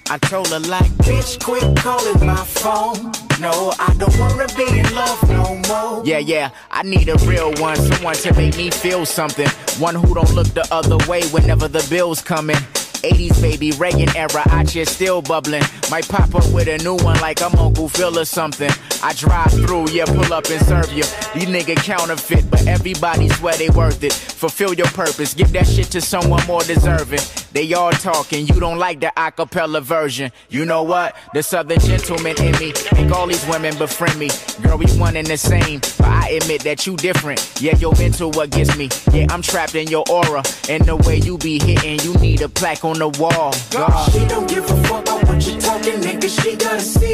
[0.09, 3.24] I told her like, Bitch, quit calling my phone.
[3.39, 6.05] No, I don't wanna be in love no more.
[6.05, 9.49] Yeah, yeah, I need a real one, someone to make me feel something.
[9.77, 12.57] One who don't look the other way whenever the bill's coming.
[13.03, 15.63] 80s baby, Reagan era, I just still bubbling.
[15.91, 18.71] Might pop up with a new one like I'm Uncle Phil or something.
[19.03, 21.03] I drive through, yeah, pull up and serve you.
[21.35, 24.13] These nigga counterfeit, but everybody swear they worth it.
[24.13, 27.19] Fulfill your purpose, give that shit to someone more deserving.
[27.55, 30.33] They all talking, you don't like the acapella version.
[30.49, 31.15] You know what?
[31.33, 34.29] The southern gentleman in me make all these women befriend me.
[34.61, 37.39] Girl, we one and the same, but I admit that you different.
[37.61, 38.89] Yeah, your mental what gets me.
[39.13, 42.49] Yeah, I'm trapped in your aura, and the way you be hitting, you need a
[42.49, 43.53] plaque on the wall.
[43.71, 44.11] God.
[44.11, 46.27] She don't give a fuck about what you talking, nigga.
[46.27, 47.13] She gotta see.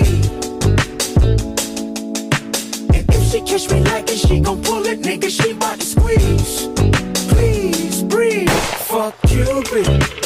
[2.98, 5.30] And if she catch me like it, she gon' pull it, nigga.
[5.30, 6.66] She bout to squeeze.
[7.30, 8.51] Please breathe.
[8.92, 10.22] Fuck you, bitch.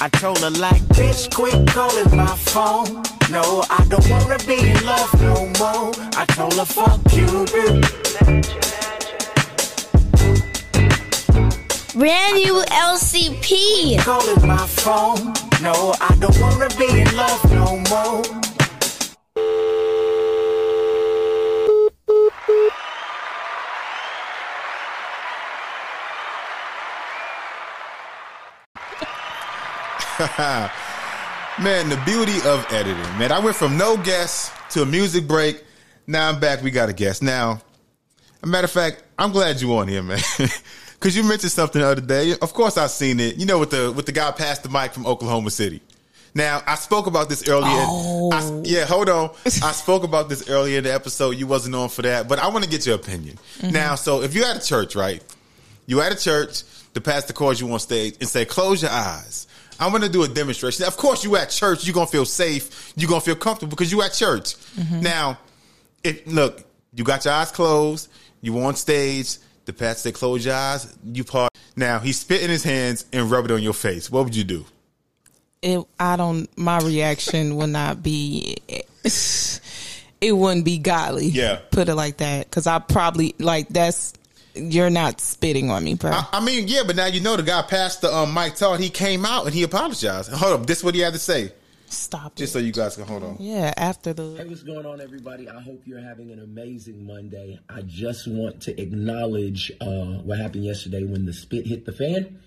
[0.00, 3.04] I told her like, Bitch, quit calling my phone.
[3.30, 5.92] No, I don't wanna be in love no more.
[6.16, 7.86] I told her, fuck you, bitch.
[11.94, 14.00] Brand new LCP.
[14.00, 15.32] Calling my phone.
[15.62, 18.42] No, I don't wanna be in love no more.
[31.60, 33.30] Man, the beauty of editing, man.
[33.32, 35.62] I went from no guest to a music break.
[36.06, 36.62] Now I'm back.
[36.62, 37.22] We got a guest.
[37.22, 37.60] Now,
[38.42, 40.18] a matter of fact, I'm glad you on here, man.
[41.00, 42.34] Cause you mentioned something the other day.
[42.40, 43.36] Of course I've seen it.
[43.36, 45.80] You know, with the with the guy passed the mic from Oklahoma City.
[46.34, 47.68] Now, I spoke about this earlier.
[47.68, 48.62] I, oh.
[48.64, 49.30] yeah, hold on.
[49.46, 51.32] I spoke about this earlier in the episode.
[51.32, 53.38] You wasn't on for that, but I want to get your opinion.
[53.58, 53.74] Mm-hmm.
[53.74, 55.22] Now, so if you're at a church, right?
[55.86, 56.62] You at a church,
[56.94, 59.46] the pastor calls you on stage and say, "Close your eyes."
[59.80, 60.84] I'm going to do a demonstration.
[60.86, 62.92] Of course, you at church, you're going to feel safe.
[62.96, 64.54] You're going to feel comfortable because you at church.
[64.76, 65.00] Mm-hmm.
[65.00, 65.38] Now,
[66.02, 68.08] if look, you got your eyes closed.
[68.40, 69.38] You on stage.
[69.64, 71.52] The pastor said, "Close your eyes." You part.
[71.76, 74.10] Now he spit in his hands and rub it on your face.
[74.10, 74.66] What would you do?
[75.62, 76.48] it, I don't.
[76.58, 78.56] My reaction would not be.
[80.20, 81.26] It wouldn't be godly.
[81.26, 81.58] Yeah.
[81.72, 84.12] Put it like that, because I probably like that's.
[84.54, 86.10] You're not spitting on me, bro.
[86.12, 88.80] I, I mean, yeah, but now you know the guy passed the um, Mike Todd.
[88.80, 90.30] He came out and he apologized.
[90.32, 91.52] Hold up, this is what he had to say.
[91.86, 92.36] Stop.
[92.36, 92.52] Just it.
[92.54, 93.36] so you guys can hold on.
[93.38, 93.72] yeah.
[93.76, 94.34] After the.
[94.36, 95.48] Hey, what's going on, everybody?
[95.48, 97.58] I hope you're having an amazing Monday.
[97.68, 99.86] I just want to acknowledge uh,
[100.22, 102.38] what happened yesterday when the spit hit the fan.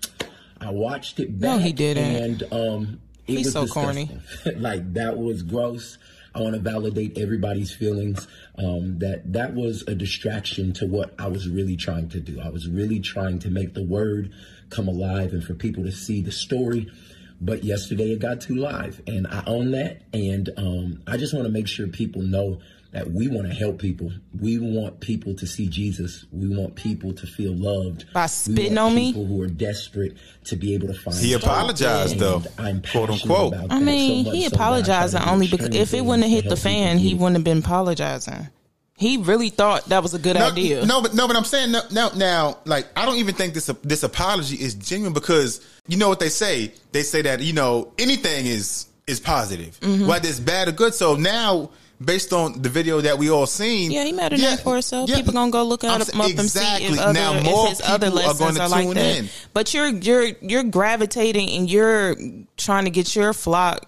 [0.60, 1.50] I watched it back.
[1.50, 2.04] No, he didn't.
[2.04, 4.10] And um, it He's was so corny.
[4.56, 5.98] like that was gross.
[6.36, 8.28] I want to validate everybody's feelings.
[8.58, 12.40] Um, that that was a distraction to what I was really trying to do.
[12.40, 14.32] I was really trying to make the word
[14.68, 16.90] come alive and for people to see the story.
[17.40, 20.02] But yesterday it got too live, and I own that.
[20.12, 22.60] And um, I just want to make sure people know
[22.92, 24.10] that we want to help people.
[24.40, 26.24] We want people to see Jesus.
[26.32, 28.12] We want people to feel loved.
[28.12, 29.12] By spitting want on me?
[29.12, 31.16] people who are desperate to be able to find.
[31.16, 33.52] He apologized, though, I'm quote unquote.
[33.54, 36.04] about I mean, so much he so that I try apologizing only because if it
[36.04, 38.48] wouldn't have hit the fan, he wouldn't have been apologizing.
[38.98, 40.86] He really thought that was a good No, idea.
[40.86, 43.66] no, but no, but I'm saying no, now, now, like I don't even think this
[43.82, 46.72] this apology is genuine because you know what they say.
[46.92, 50.06] They say that you know anything is is positive, Mm-hmm.
[50.06, 50.94] whether it's bad or good.
[50.94, 51.68] So now
[52.04, 53.90] based on the video that we all seen.
[53.90, 55.10] Yeah, he made a name for himself.
[55.10, 56.86] People gonna go look I'm at him saying- up and see exactly.
[56.88, 58.94] if, other, now if more his other people are lessons going to are like tune
[58.94, 59.16] that.
[59.18, 59.28] in.
[59.54, 62.16] But you're you're you're gravitating and you're
[62.56, 63.80] trying to get your flock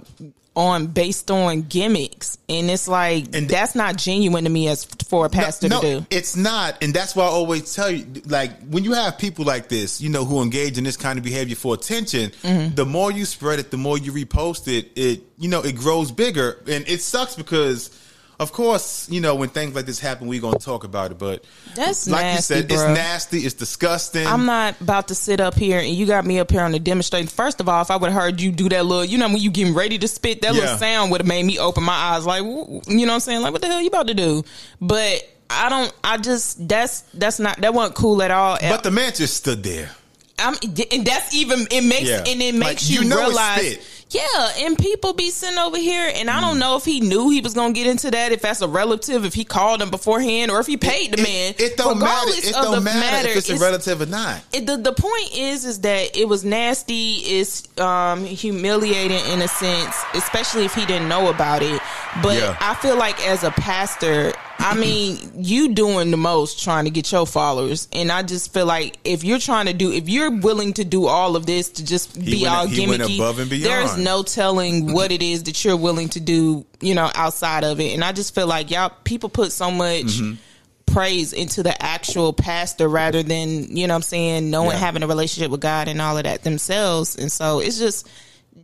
[0.59, 5.31] on based on gimmicks, and it's like that's not genuine to me as for a
[5.31, 6.07] pastor no, to do.
[6.11, 9.69] it's not, and that's why I always tell you, like when you have people like
[9.69, 12.75] this, you know, who engage in this kind of behavior for attention, Mm-hmm.
[12.75, 16.11] the more you spread it, the more you repost it, it you know, it grows
[16.11, 17.91] bigger, and it sucks because.
[18.41, 21.19] Of course, you know when things like this happen, we're gonna talk about it.
[21.19, 21.43] But
[21.75, 22.73] That's like nasty, you said, bruh.
[22.91, 24.27] it's nasty, it's disgusting.
[24.29, 26.79] I'm not about to sit up here and you got me up here on the
[26.79, 27.27] demonstration.
[27.27, 29.39] First of all, if I would have heard you do that little, you know, when
[29.39, 30.61] you getting ready to spit, that Yeah.
[30.61, 33.43] little sound would have made me open my eyes, like, you know what I'm saying?
[33.43, 34.45] Like, what the hell you about to do?
[34.81, 35.93] But I don't.
[36.05, 38.57] I just that's that's not that wasn't cool at all.
[38.61, 39.91] but the man just stood there.
[40.39, 40.55] I'm,
[40.93, 42.23] and that's even it makes Yeah.
[42.25, 43.79] and it Like, makes you you, know realize.
[44.11, 46.41] Yeah, and people be sitting over here, and I Mm.
[46.41, 48.33] don't know if he knew he was gonna get into that.
[48.33, 51.55] If that's a relative, if he called him beforehand, or if he paid the man.
[51.59, 52.31] It don't matter.
[52.35, 54.41] It don't the matter, if it's a relative or not.
[54.53, 57.17] it, the the point is is that it was nasty.
[57.17, 61.81] It's um, humiliating in a sense, especially if he didn't know about it.
[62.23, 62.57] But Yeah.
[62.61, 67.11] I feel like as a pastor, I mean, you doing the most trying to get
[67.13, 70.73] your followers, and I just feel like if you're trying to do, if you're willing
[70.75, 73.65] to do all of this to just He be went- all gimmicky, above and beyond.
[73.65, 77.79] there's no telling what it is that you're willing to do, you know, outside of
[77.81, 77.95] it.
[77.95, 80.35] And I just feel like y'all people put so much Mm-hmm.
[80.93, 84.79] praise into the actual pastor rather than you know what I'm saying knowing Yeah.
[84.79, 88.09] having a relationship with God and all of that themselves and so it's just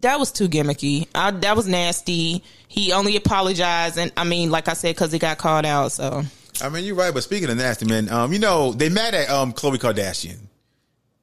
[0.05, 4.69] that was too gimmicky I, that was nasty he only apologized and I mean like
[4.69, 6.23] I said because he got called out so
[6.63, 7.13] I mean, you're right.
[7.13, 10.39] But speaking of nasty, man, um, you know they mad at um Khloe Kardashian.
[10.39, 10.39] Did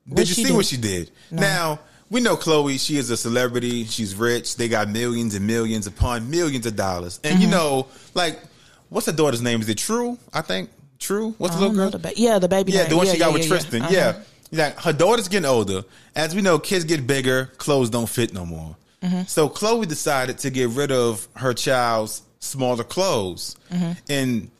[0.09, 0.55] What'd you see do?
[0.55, 1.09] what she did?
[1.31, 1.79] Now
[2.09, 2.77] we know Khloe.
[2.77, 3.85] She is a celebrity.
[3.85, 4.57] She's rich.
[4.57, 7.21] They got millions and millions upon millions of dollars.
[7.23, 7.51] And you Mhm.
[7.51, 8.41] know, like,
[8.89, 9.61] what's her daughter's name?
[9.61, 10.19] Is it True?
[10.33, 10.69] I think
[10.99, 11.33] True.
[11.37, 11.89] What's the little girl?
[11.91, 13.81] the ba- yeah the baby Yeah, the one yeah, she got yeah, with yeah, Tristan.
[13.83, 13.93] Uh-huh.
[13.93, 14.13] Yeah.
[14.51, 15.83] Yeah, her daughter's getting older.
[16.15, 18.75] As we know, kids get bigger, clothes don't fit no more.
[19.01, 19.27] Mhm.
[19.27, 23.55] So Khloe decided to get rid of her child's smaller clothes.
[23.71, 23.97] Mhm.
[24.09, 24.51] And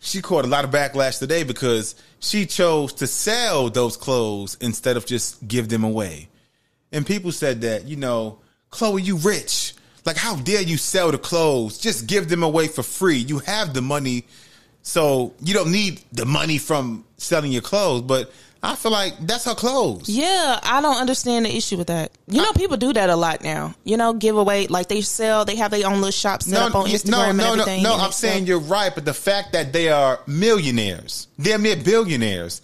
[0.00, 4.96] she caught a lot of backlash today because she chose to sell those clothes instead
[4.96, 6.28] of just give them away.
[6.92, 8.38] And people said that, you know,
[8.72, 9.74] Khloe, you rich.
[10.04, 11.78] Like, how dare you sell the clothes?
[11.78, 13.18] Just give them away for free.
[13.18, 14.24] You have the money,
[14.82, 18.02] so you don't need the money from selling your clothes.
[18.02, 18.32] But
[18.62, 20.08] I feel like that's her clothes.
[20.08, 22.10] Yeah, I don't understand the issue with that.
[22.26, 23.74] You know, people do that a lot now.
[23.84, 26.74] You know, give away like they sell, they have their own little shop set up
[26.74, 27.96] on Instagram no, no, no, no.
[27.96, 32.62] I'm saying you're right, but the fact that they are millionaires, they're mere billionaires.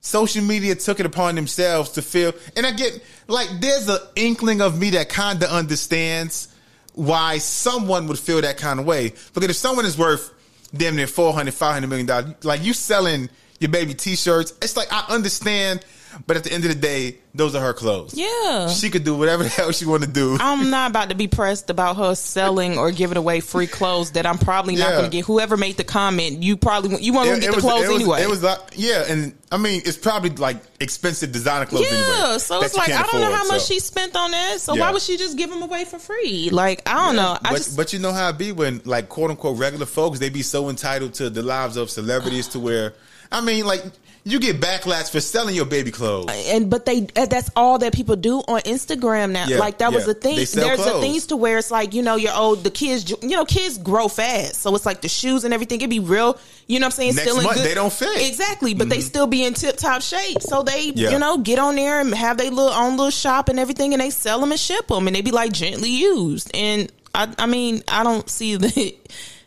[0.00, 4.60] Social media took it upon themselves to feel, and I get like there's an inkling
[4.62, 6.48] of me that kind of understands
[6.94, 9.12] why someone would feel that kind of way.
[9.34, 10.32] Because if someone is worth
[10.74, 13.28] damn near 400, 500 million dollars, like you selling
[13.64, 15.84] your baby t-shirts, it's like I understand,
[16.26, 18.14] but at the end of the day, those are her clothes.
[18.14, 18.68] Yeah.
[18.68, 20.36] She could do whatever the hell she want to do.
[20.38, 24.24] I'm not about to be pressed about her selling or giving away free clothes that
[24.26, 24.98] I'm probably not Yeah.
[24.98, 25.24] going to get.
[25.24, 28.22] Whoever made the comment, you probably you want to get the clothes it was, anyway.
[28.22, 32.38] It was like, yeah, and I mean, it's probably like expensive designer clothes yeah, anyway.
[32.38, 33.72] so it's like I don't know how much so.
[33.72, 34.60] she spent on that.
[34.60, 34.82] So Yeah.
[34.82, 36.50] why would she just give them away for free?
[36.50, 37.38] Like I don't know.
[37.42, 40.18] I but, just but you know how it be when like quote unquote regular folks
[40.20, 42.92] they be so entitled to the lives of celebrities to where
[43.32, 43.82] I mean like
[44.26, 46.30] you get backlash for selling your baby clothes.
[46.30, 49.46] and but they uh, that's all that people do on Instagram now.
[49.46, 50.14] Yeah, like that was yeah.
[50.14, 50.36] the thing.
[50.36, 51.02] They There's the clothes.
[51.02, 52.64] things to where it's like you know you're old.
[52.64, 55.78] The kids, you know, kids grow fast, so it's like the shoes and everything.
[55.80, 56.38] It'd be real.
[56.66, 57.14] You know what I'm saying?
[57.16, 58.26] Next still in month, good, they don't fit.
[58.26, 59.02] exactly, but they Mhm.
[59.02, 60.40] still be in tip top shape.
[60.40, 61.10] So they Yeah.
[61.10, 64.00] you know get on there and have their little own little shop and everything, and
[64.00, 66.50] they sell them and ship them, and they be like gently used.
[66.54, 68.96] And I I mean I don't see the.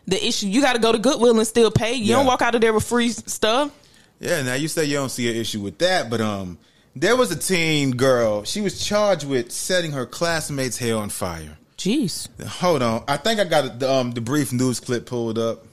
[0.08, 1.94] The issue you got to go to Goodwill and still pay.
[1.94, 3.70] You don't walk out of there with free stuff.
[4.18, 6.58] Yeah, now you say you don't see an issue with that, but um,
[6.96, 8.42] there was a teen girl.
[8.44, 11.58] She was charged with setting her classmate's hair on fire.
[11.76, 12.28] Jeez.
[12.44, 15.64] Hold on, I think I got the, um the brief news clip pulled up.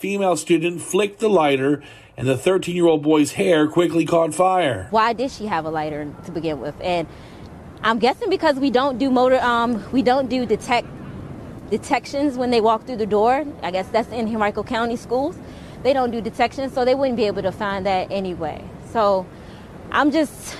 [0.00, 1.82] Female student flicked the lighter,
[2.16, 4.88] and the 13 year old boy's hair quickly caught fire.
[4.90, 6.74] why did she have a lighter to begin with?
[6.80, 7.06] And
[7.82, 10.88] I'm guessing because we don't do motor, um, we don't do detect
[11.70, 13.44] detections when they walk through the door.
[13.62, 15.36] I guess that's in Henrico County schools.
[15.82, 18.62] They don't do detection, so they wouldn't be able to find that anyway.
[18.92, 19.26] So
[19.90, 20.56] I'm just,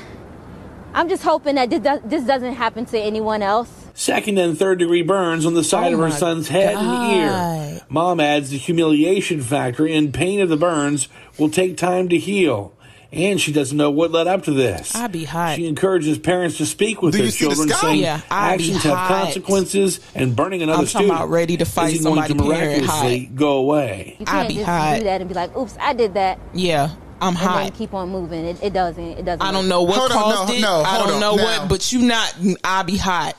[0.94, 3.70] I'm just hoping that this, does, this doesn't happen to anyone else.
[3.92, 7.82] Second and third degree burns on the side Oh of her son's head and ear.
[7.90, 11.08] Mom adds the humiliation factor and pain of the burns
[11.38, 12.72] will take time to heal.
[13.12, 14.94] And she doesn't know what led up to this.
[14.94, 15.56] I'd be hot.
[15.56, 18.82] She encourages parents to speak with Do their you see the children, saying Yeah, actions
[18.84, 22.28] have consequences, and burning another I'm talking student about ready to fight isn't going to
[22.28, 23.34] somebody parent miraculously hot.
[23.36, 24.16] go away.
[24.18, 24.98] You I'd can't be just hot.
[24.98, 26.90] do that and be like, "Oops, I did that," Yeah,
[27.20, 27.62] I'm and hot.
[27.64, 28.44] then keep on moving.
[28.46, 29.04] It, it doesn't.
[29.18, 29.42] It doesn't.
[29.42, 30.60] I don't know what Hold on, caused no, it.
[30.60, 31.20] no, I don't on.
[31.20, 32.34] know Now- what, but you not.
[32.64, 33.36] I be hot.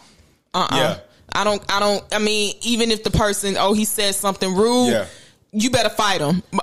[0.53, 0.97] Uh uh Yeah.
[1.33, 1.63] I don't.
[1.71, 2.03] I don't.
[2.13, 4.91] I mean, even if the person, oh, he said something rude.
[4.91, 5.05] Yeah.
[5.53, 6.43] You better fight him.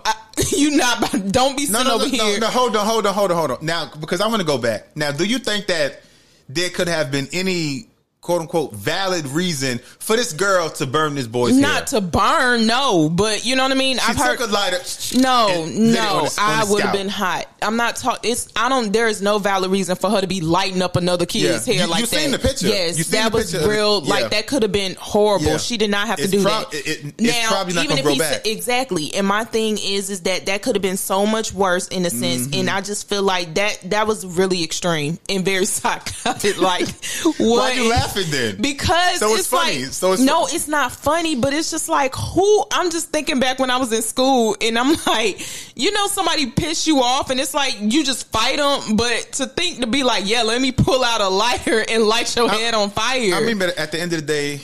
[0.56, 1.00] You not.
[1.32, 2.40] Don't be No, sitting no, over no, here.
[2.40, 3.58] no, hold on, hold on, hold on, hold on.
[3.60, 4.96] Now, because I want to go back.
[4.96, 6.00] Now, do you think that
[6.48, 7.87] there could have been any
[8.28, 11.62] quote unquote valid reason for this girl to burn this boy's hair?
[11.62, 13.96] Not to burn, no, but you know what I mean.
[13.96, 14.38] She I've heard.
[14.38, 14.76] took a lighter.
[15.14, 17.46] No, and lit it on no, the- I would have been hot.
[17.62, 18.30] I'm not talking.
[18.30, 18.92] It's I don't.
[18.92, 21.74] There is no valid reason for her to be lighting up another kid's Yeah.
[21.74, 22.20] hair You- like you that.
[22.20, 22.68] seen the picture.
[22.68, 24.02] Yes, You that was real.
[24.04, 24.10] Yeah.
[24.10, 25.46] Like that could have been horrible.
[25.52, 25.56] Yeah.
[25.56, 26.74] She did not have to do that.
[26.74, 28.46] it- it- it's probably not even if grow he back.
[28.46, 32.04] exactly, and my thing is, is that that could have been so much worse in
[32.04, 32.60] a sense, Mm-hmm.
[32.60, 36.58] and I just feel like that that was really extreme and very psychotic.
[36.60, 36.88] like,
[37.24, 37.38] what?
[37.38, 38.56] Why you laughing then?
[38.60, 39.84] Because So it's it's, funny.
[39.84, 43.40] Like, So it's no, it's not funny, but it's just like who I'm just thinking
[43.40, 45.40] back when I was in school, and I'm like,
[45.76, 49.46] you know, somebody piss you off, and it's like you just fight them, but to
[49.46, 52.74] think to be like, yeah, let me pull out a lighter and light your head
[52.74, 53.34] on fire.
[53.34, 54.60] I mean, but at the end of the day,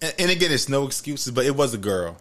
[0.00, 2.16] and, and again, it's no excuses, but it was a girl.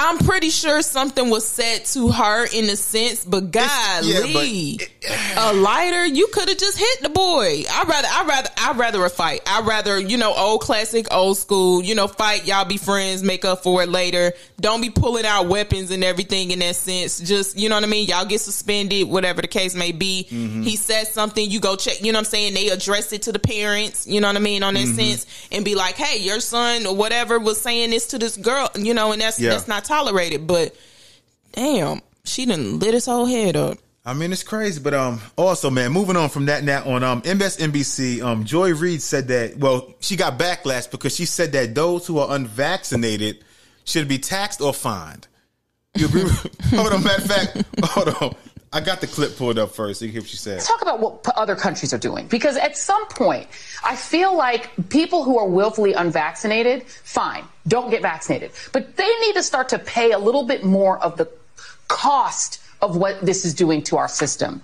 [0.00, 5.52] I'm pretty sure something was said to her in a sense, but golly, yeah, a
[5.52, 7.64] lighter, you could have just hit the boy.
[7.70, 9.40] I rather, I rather, I rather a fight.
[9.46, 11.82] I rather, you know, old classic, old school.
[11.82, 12.46] You know, fight.
[12.46, 14.32] Y'all be friends, make up for it later.
[14.60, 17.18] Don't be pulling out weapons and everything in that sense.
[17.20, 18.06] Just, you know what I mean.
[18.08, 20.26] Y'all get suspended, whatever the case may be.
[20.30, 20.62] Mm-hmm.
[20.62, 22.00] He said something, you go check.
[22.02, 22.54] You know what I'm saying?
[22.54, 24.06] They address it to the parents.
[24.06, 24.96] You know what I mean on that Mm-hmm.
[24.96, 28.70] sense, and be like, hey, your son or whatever was saying this to this girl.
[28.76, 29.50] You know, and that's Yeah.
[29.50, 30.46] that's not tolerated.
[30.46, 30.76] But
[31.52, 33.78] damn, she didn't lit his whole head up.
[34.04, 37.20] I mean, it's crazy, but um, also, man, moving on from that now on um,
[37.22, 42.06] MSNBC, um, Joy Reid said that well, she got backlash because she said that those
[42.06, 43.44] who are unvaccinated
[43.84, 45.26] should be taxed or fined.
[45.94, 46.22] You agree?
[46.70, 48.36] hold on, matter of fact, hold on.
[48.72, 50.02] I got the clip pulled up first.
[50.02, 50.54] You hear what she said.
[50.54, 53.48] Let's talk about what other countries are doing because at some point
[53.82, 59.34] I feel like people who are willfully unvaccinated, fine, don't get vaccinated, but they need
[59.34, 61.28] to start to pay a little bit more of the
[61.88, 64.62] cost of what this is doing to our system.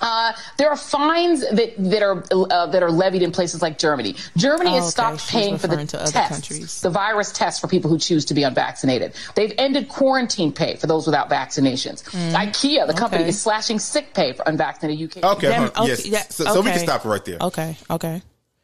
[0.00, 4.14] Uh, there are fines that that are uh, that are levied in places like Germany.
[4.36, 6.80] Germany Oh, has stopped She's paying for the to other tests, countries.
[6.80, 9.12] the virus tests for people who choose to be unvaccinated.
[9.34, 12.02] They've ended quarantine pay for those without vaccinations.
[12.34, 13.24] IKEA, the company, Mm.
[13.24, 13.28] okay.
[13.28, 15.24] is slashing sick pay for unvaccinated UK.
[15.36, 15.82] Okay, Them- hold on.
[15.82, 16.06] okay, yes.
[16.06, 17.38] yeah, so, so we can stop it right there.
[17.40, 18.22] Okay, okay.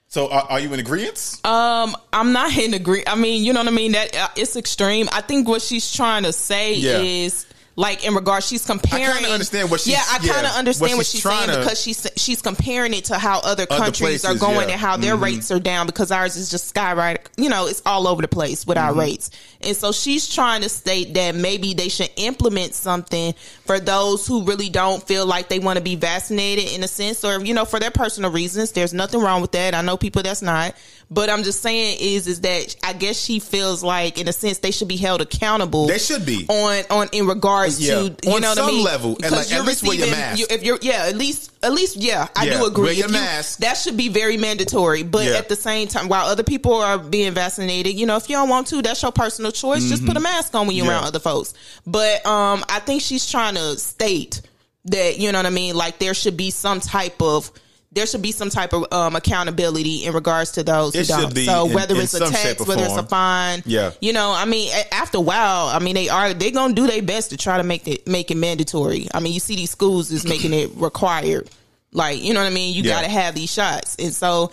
[0.08, 1.40] So, are, are you in agreement?
[1.44, 3.02] Um, I'm not in agree.
[3.06, 3.92] I mean, you know what I mean.
[3.92, 5.08] That uh, it's extreme.
[5.12, 6.98] I think what she's trying to say Yeah.
[7.00, 7.44] is
[7.78, 9.04] like in regards, she's comparing.
[9.04, 11.22] I kind of understand what she's- Yeah, I kind yeah, of understand what what she's
[11.22, 14.72] saying to- because she's she's comparing it to how other Other countries are going yeah.
[14.74, 15.22] and how their Mhm.
[15.22, 17.28] rates are down because ours is just skyrocket.
[17.36, 19.00] You know, it's all over the place with our Mm-hmm.
[19.00, 23.34] rates, and so she's trying to state that maybe they should implement something
[23.66, 27.24] for those who really don't feel like they want to be vaccinated in a sense,
[27.24, 28.72] or you know, for their personal reasons.
[28.72, 29.74] There's nothing wrong with that.
[29.74, 30.74] I know people that's not.
[31.08, 34.58] But I'm just saying is is that I guess she feels like in a sense
[34.58, 35.86] they should be held accountable.
[35.86, 36.46] They should be.
[36.48, 37.94] on on in regards Yeah.
[37.94, 39.94] to you On know what some I mean level, and, Because like, you're least wear
[39.94, 40.38] your receiving- mask.
[40.40, 43.06] you- if you're yeah at least at least yeah I Yeah, do agree wear your
[43.06, 43.58] you- mask.
[43.60, 45.34] that should be very mandatory but Yeah.
[45.34, 48.48] at the same time while other people are being vaccinated you know if you don't
[48.48, 50.92] want to that's your personal choice just put a mask on when you're Mm-hmm.
[50.92, 51.54] Around other folks
[51.86, 54.40] but um I think she's trying to state
[54.86, 57.50] that you know what I mean like there should be some type of
[57.96, 61.34] there should be some type of um, accountability in regards to those It should don't.
[61.34, 63.90] be so whether in it's a tax, whether it's a fine, Yeah.
[64.00, 67.02] you know, I mean, after a while, I mean, they are they gonna do their
[67.02, 69.08] best to try to make it make it mandatory.
[69.12, 71.48] I mean, you see these schools is making it required,
[71.92, 72.74] like you know what I mean.
[72.74, 72.92] You Yeah.
[72.92, 74.52] got to have these shots, and so.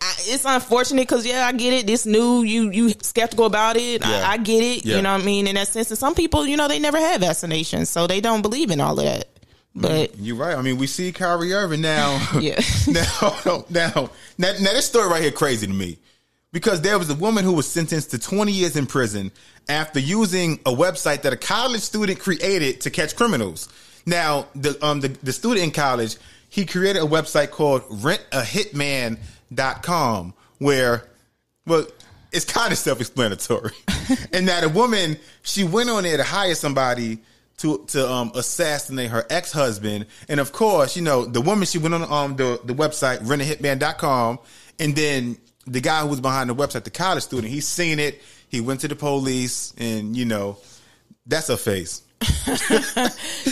[0.00, 1.88] I, it's unfortunate because yeah, I get it.
[1.88, 4.00] This new, you you skeptical about it.
[4.06, 4.22] Yeah.
[4.28, 4.84] I, I get it.
[4.86, 4.94] Yeah.
[4.94, 5.90] You know what I mean in that sense.
[5.90, 8.96] And some people, you know, they never had vaccinations, so they don't believe in all
[8.96, 9.26] of that.
[9.80, 10.56] But You're right.
[10.56, 12.18] I mean, we see Kyrie Irving now.
[12.40, 12.60] Yeah.
[12.88, 15.98] now, now, now, now, this story right here crazy to me
[16.52, 19.32] because there was a woman who was sentenced to 20 years in prison
[19.68, 23.68] after using a website that a college student created to catch criminals.
[24.06, 26.16] Now, the um the, the student in college
[26.48, 31.08] he created a website called rentahitman.com where
[31.66, 31.86] well
[32.30, 33.72] it's kind of self-explanatory.
[34.32, 37.18] and that a woman she went on there to hire somebody
[37.58, 41.94] to to um assassinate her ex-husband and of course you know the woman she went
[41.94, 44.38] on um the the website rentahitman.com
[44.78, 45.36] and then
[45.66, 48.80] the guy who was behind the website the college student he seen it he went
[48.80, 50.56] to the police and you know
[51.26, 52.02] that's her face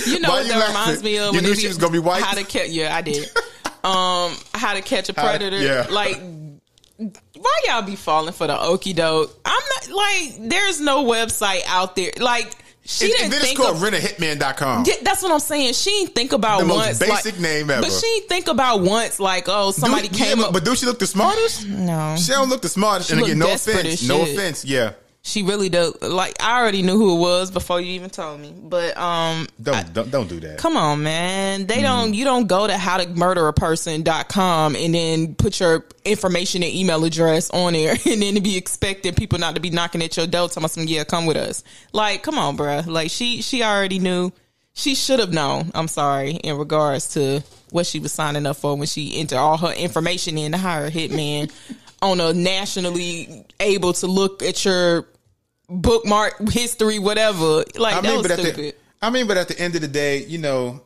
[0.06, 0.74] You know Why what you that laughing?
[0.74, 1.26] reminds me of?
[1.34, 2.22] You when knew she was gonna be white?
[2.22, 2.68] How to catch?
[2.68, 3.28] Yeah, I did.
[3.84, 5.58] um, how to catch a How- predator?
[5.58, 5.86] yeah.
[5.90, 6.20] Like,
[6.98, 9.38] why y'all be falling for the okey doke?
[9.44, 10.48] I'm not like.
[10.48, 12.12] There's no website out there.
[12.18, 12.52] Like,
[12.86, 13.82] she And- didn't and then it's think called of.
[13.82, 14.84] rentahitman.com.
[14.86, 15.74] Yeah, that's what I'm saying.
[15.74, 16.98] She didn't think about The once.
[16.98, 17.82] basic like, name ever.
[17.82, 19.18] But she didn't think about once.
[19.20, 20.52] Like, oh, somebody do, came yeah, up.
[20.52, 21.66] but, but do she look the smartest?
[21.66, 23.10] No, She don't look the smartest.
[23.10, 24.02] She and again, no offense.
[24.02, 24.64] No offense.
[24.64, 24.92] Yeah.
[25.26, 26.00] She really does.
[26.02, 28.54] Like, I already knew who it was before you even told me.
[28.56, 30.58] But um, Don't don't, don't do that.
[30.58, 31.66] Come on, man.
[31.66, 37.50] They don't you don't go to howtomurderaperson.com and then put your information and email address
[37.50, 40.68] on there and then be expecting people not to be knocking at your door telling
[40.68, 41.64] them, yeah, come with us.
[41.92, 42.86] Like, come on, bruh.
[42.86, 44.30] Like she she already knew.
[44.74, 48.76] She should have known, I'm sorry, in regards to what she was signing up for
[48.76, 51.50] when she entered all her information in to hire a hitman
[52.02, 55.06] on a nationally able to look at your
[55.68, 57.64] bookmark history, whatever.
[57.76, 58.56] Like I that mean, was but at stupid.
[58.56, 58.74] the
[59.06, 60.80] I mean, but at the end of the day, you know,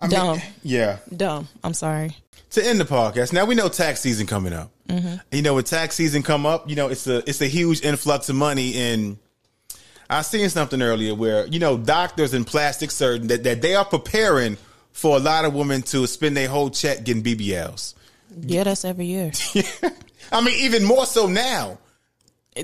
[0.00, 0.40] I mean, Dumb.
[0.62, 0.98] yeah.
[1.14, 1.48] Dumb.
[1.64, 2.16] I'm sorry.
[2.50, 4.70] To end the podcast, now we know tax season coming up.
[4.88, 5.16] Mm-hmm.
[5.32, 8.28] You know, when tax season come up, you know it's a it's a huge influx
[8.30, 8.74] of money.
[8.76, 9.18] And
[10.08, 13.84] I seen something earlier where you know doctors and plastic surgeons that, that they are
[13.84, 14.56] preparing
[14.92, 17.94] for a lot of women to spend their whole check getting BBLs.
[18.40, 19.30] Yeah, that's every year.
[20.32, 21.78] I mean, even more so now.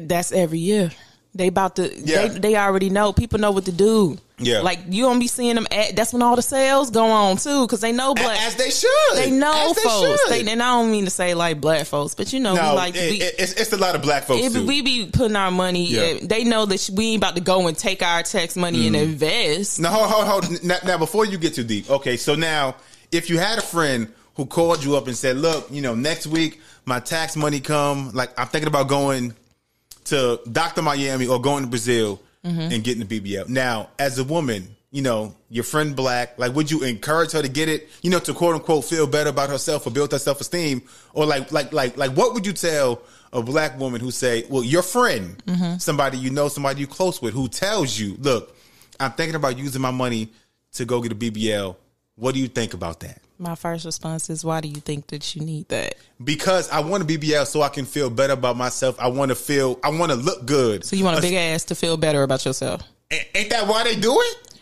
[0.01, 0.91] That's every year.
[1.37, 1.93] They about to.
[1.93, 2.29] Yeah.
[2.29, 3.13] They, they already know.
[3.13, 4.17] People know what to do.
[4.39, 4.61] Yeah.
[4.61, 5.67] Like you don't be seeing them.
[5.73, 8.41] At, that's when all the sales go on too, because they know black.
[8.43, 8.91] As they should.
[9.17, 10.23] They know As folks.
[10.23, 10.31] should.
[10.47, 12.77] They, and I don't mean to say like black folks, but you know, No, we
[12.77, 13.21] like to it- be.
[13.25, 16.01] it- it's, it's a lot of black folks if we be putting our money, Yeah.
[16.03, 18.95] eh, they know that we ain't about to go and take our tax money and
[18.95, 19.03] Mhm.
[19.03, 19.81] invest.
[19.81, 20.63] Now, hold, hold, hold.
[20.65, 22.17] Now, now, before you get too deep, okay.
[22.17, 22.77] So now,
[23.11, 26.27] if you had a friend who called you up and said, "Look, you know, next
[26.29, 28.11] week my tax money come.
[28.13, 29.33] Like, I'm thinking about going
[30.05, 32.73] to Doctor Miami or going to Brazil Mhm.
[32.75, 36.71] and getting the BBL." Now, as a woman, you know, your friend black, like, would
[36.71, 37.89] you encourage her to get it?
[38.03, 40.83] You know, to quote unquote feel better about herself or build her self esteem,
[41.15, 43.03] or like, like, like, like, what would you tell?
[43.33, 45.83] A black woman who say, "Well, your friend, Mhm.
[45.83, 48.55] somebody you know, somebody you close with, who tells you, look,
[49.01, 50.29] I'm thinking about using my money
[50.75, 51.77] to go get a BBL.
[52.15, 53.21] What do you think about that?
[53.39, 55.97] My first response is, why do you think that you need that?
[56.23, 58.97] Because I want a BBL so I can feel better about myself.
[59.01, 60.85] I want to feel, I want to look good.
[60.85, 62.83] So you want a big ass to feel better about yourself?
[63.11, 64.61] Ain't that why they do it?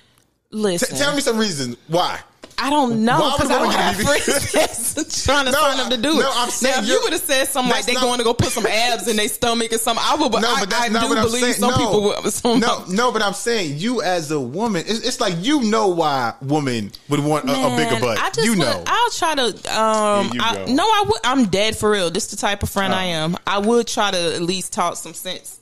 [0.51, 2.21] Listen, tell me some reasons why.
[2.59, 4.53] I don't know because I don't have friends
[4.95, 6.21] that's trying to sign up to do it.
[6.23, 8.25] no, I'm saying now, if you would have said something like they not- going to
[8.25, 10.31] go put some abs in their stomach or something, I would.
[10.31, 11.55] But No, I, but that's I not do what I'm believe saying.
[11.55, 11.77] some no.
[11.79, 12.33] people would.
[12.33, 15.89] Some, no, no, but I'm saying you as a woman, it's, it's like you know
[15.89, 18.19] why women would want a, a bigger butt.
[18.19, 19.45] I just you would- I'll try to.
[19.47, 20.65] Um, I.
[20.69, 20.73] Oh.
[20.73, 21.21] no, I would.
[21.25, 22.11] I'm dead for real.
[22.11, 23.37] This the type of friend I am.
[23.47, 25.59] I would try to at least talk some sense.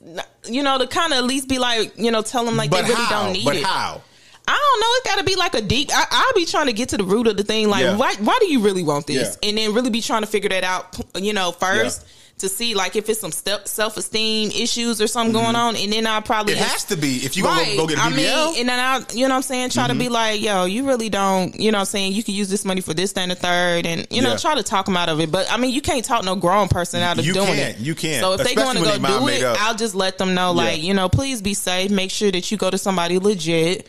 [0.46, 2.82] You know, to kind of at least be like, you know, tell them like but
[2.82, 3.22] they really how?
[3.24, 3.44] don't need it.
[3.44, 3.64] but it.
[3.64, 4.02] how?
[4.50, 4.86] I don't know.
[4.96, 5.90] It got to be like a deep.
[5.92, 7.68] I, I'll be trying to get to the root of the thing.
[7.68, 7.96] Like, Yeah.
[7.96, 8.14] why?
[8.20, 9.38] Why do you really want this?
[9.42, 9.48] Yeah.
[9.48, 10.98] And then really be trying to figure that out.
[11.16, 12.06] You know, first
[12.38, 15.76] to see like if it's some self esteem issues or something going on.
[15.76, 16.62] And then I probably Mm-hmm.
[16.62, 18.14] It has to be if you gonna go, go get a I BBL.
[18.16, 20.10] mean, and then I, you know what I'm saying, try to be Mhm.
[20.10, 22.80] like, yo, you really don't, you know what I'm saying, you can use this money
[22.80, 24.36] for this, that, and the third, and you know, Yeah.
[24.38, 25.30] try to talk them out of it.
[25.30, 27.76] But I mean, you can't talk no grown person out of You doing can't.
[27.76, 27.78] it.
[27.80, 28.22] You can't.
[28.22, 29.62] So if they Especially going to when go they mind do made it, up.
[29.62, 30.84] I'll just let them know, like, Yeah.
[30.84, 31.90] you know, please be safe.
[31.90, 33.86] Make sure that you go to somebody legit.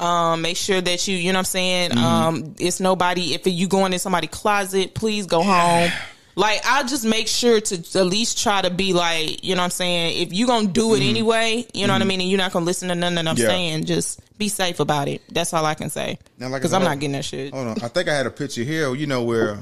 [0.00, 2.04] Um, make sure that you, you know what I'm saying, Mm-hmm.
[2.04, 5.90] um, it's nobody, if you going in somebody's closet, please go home.
[6.36, 9.64] Like, I'll just make sure to at least try to be like, you know what
[9.64, 11.08] I'm saying, if you gonna do it Mhm.
[11.10, 12.08] anyway, you know what I Mhm.
[12.08, 13.46] mean, and you're not gonna listen to nothing that I'm Yeah.
[13.48, 15.20] saying, just be safe about it.
[15.32, 16.16] That's all I can say.
[16.38, 17.52] Like Because said, I'm not getting that shit.
[17.52, 18.94] Hold on, I think I had a picture here.
[18.94, 19.58] You know where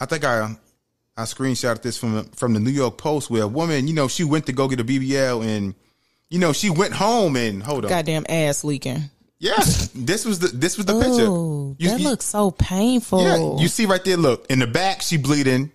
[0.00, 0.56] I think I
[1.16, 4.24] I screenshot this from from the New York Post where a woman, you know, she
[4.24, 5.74] went to go get a BBL and
[6.30, 9.10] you know she went home and hold on, Goddamn ass leaking.
[9.38, 9.56] Yeah,
[9.94, 11.24] this was the this was the picture.
[11.24, 13.22] You- that you- looks so painful.
[13.22, 14.16] Yeah, you see right there.
[14.16, 15.70] Look in the back, she bleeding.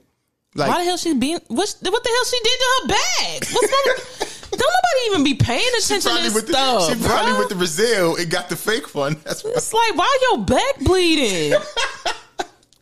[0.55, 1.39] Like Why the hell she being?
[1.47, 3.49] What, what the hell she did to her back?
[3.53, 4.39] What's?
[4.49, 6.89] Don't nobody even be paying attention to this with the, stuff.
[6.89, 9.15] she probably went to Brazil and got the fake one.
[9.23, 9.51] That's why.
[9.55, 11.53] It's like, why your back bleeding?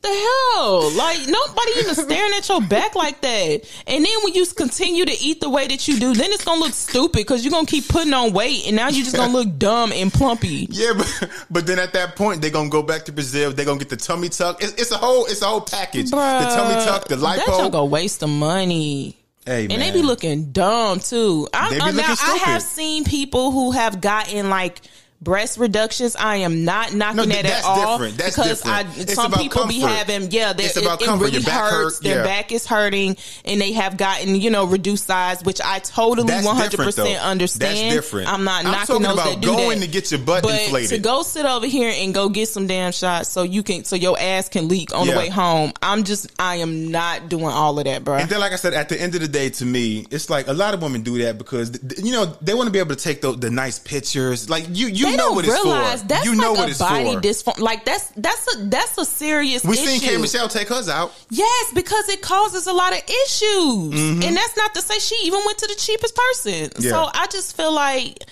[0.01, 0.91] the hell?
[0.91, 3.61] Like nobody even staring at your back like that.
[3.87, 6.59] And then when you continue to eat the way that you do, then it's gonna
[6.59, 9.57] look stupid because you're gonna keep putting on weight, and now you're just gonna look
[9.57, 10.67] dumb and plumpy.
[10.69, 13.51] Yeah, but but then at that point they're gonna go back to Brazil.
[13.51, 14.61] They're gonna get the tummy tuck.
[14.61, 16.11] It's, it's a whole it's a whole package.
[16.11, 17.47] the tummy tuck, the lipo.
[17.47, 19.17] y'all go waste the money.
[19.45, 21.47] Hey, and they be looking dumb too.
[21.53, 24.81] I, I, uh, now, I have seen people who have gotten like
[25.21, 26.15] breast reductions.
[26.15, 28.17] I am not knocking No, that at all different.
[28.17, 28.87] That's because different.
[28.97, 31.25] I It's some people be having yeah, they- It's it, about it comfort.
[31.25, 31.97] really Your back hurts.
[31.97, 32.23] hurt, Their yeah.
[32.23, 36.55] back is hurting, and they have gotten you know reduced size, which I totally one
[36.55, 37.77] hundred percent understand.
[37.91, 38.31] That's different.
[38.31, 39.85] I'm not I'm knocking those about that do going that.
[39.85, 40.89] to get your butt but inflated.
[40.91, 43.95] to go sit over here and go get some damn shots so you can so
[43.95, 45.13] your ass can leak on Yeah.
[45.13, 45.73] the way home.
[45.81, 48.15] I'm just I am not doing all of that, bro.
[48.17, 50.47] And then, like I said, at the end of the day, to me, it's like
[50.47, 53.01] a lot of women do that because you know they want to be able to
[53.01, 54.49] take the, the nice pictures.
[54.49, 56.07] Like you, you they know don't what it's realize for.
[56.07, 57.21] that's you like know a it's body for.
[57.21, 57.59] dysfunction.
[57.59, 59.63] Like that's that's a that's a serious.
[59.63, 59.85] we issue.
[59.85, 61.11] seen K Michelle take hers out.
[61.29, 63.93] Yes, because it causes a lot of issues.
[63.93, 64.23] Mhm.
[64.23, 66.71] And that's not to say she even went to the cheapest person.
[66.79, 66.91] Yeah.
[66.91, 68.23] So I just feel like,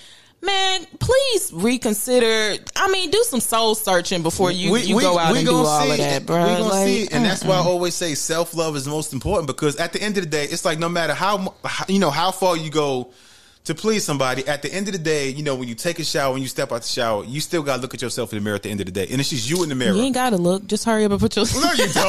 [0.42, 2.62] man, please reconsider.
[2.76, 5.96] I mean, do some soul searching before you, you go out and do all of
[5.98, 6.42] that, bro.
[6.42, 7.12] We gonna Like, see, it.
[7.12, 10.18] and that's why I always say self love is most important because at the end
[10.18, 13.10] of the day, it's like no matter how how- you know how far you go
[13.66, 16.04] to please somebody, at the end of the day, you know when you take a
[16.04, 18.44] shower, when you step out the shower, you still gotta look at yourself in the
[18.44, 19.94] mirror at the end of the day, and it's just you in the mirror.
[19.94, 20.66] You ain't gotta look.
[20.66, 21.44] Just hurry up and put your.
[21.60, 22.02] No, you don't.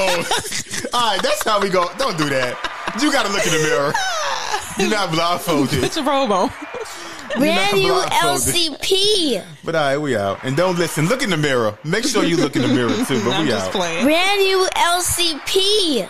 [0.93, 1.89] All right, that's how we go.
[1.97, 2.55] Don't do that.
[3.01, 3.93] You got to look in the mirror.
[4.79, 5.81] You're not blindfolded.
[5.81, 6.49] Put your robe on.
[7.35, 8.79] Brand new blindfolded.
[8.79, 9.43] LCP.
[9.63, 10.39] But all right, we out.
[10.43, 11.07] And don't listen.
[11.07, 11.77] Look in the mirror.
[11.83, 13.23] Make sure you look in the mirror too.
[13.23, 13.73] But I'm we just out.
[13.73, 14.05] playing.
[14.05, 16.09] Brand new LCP.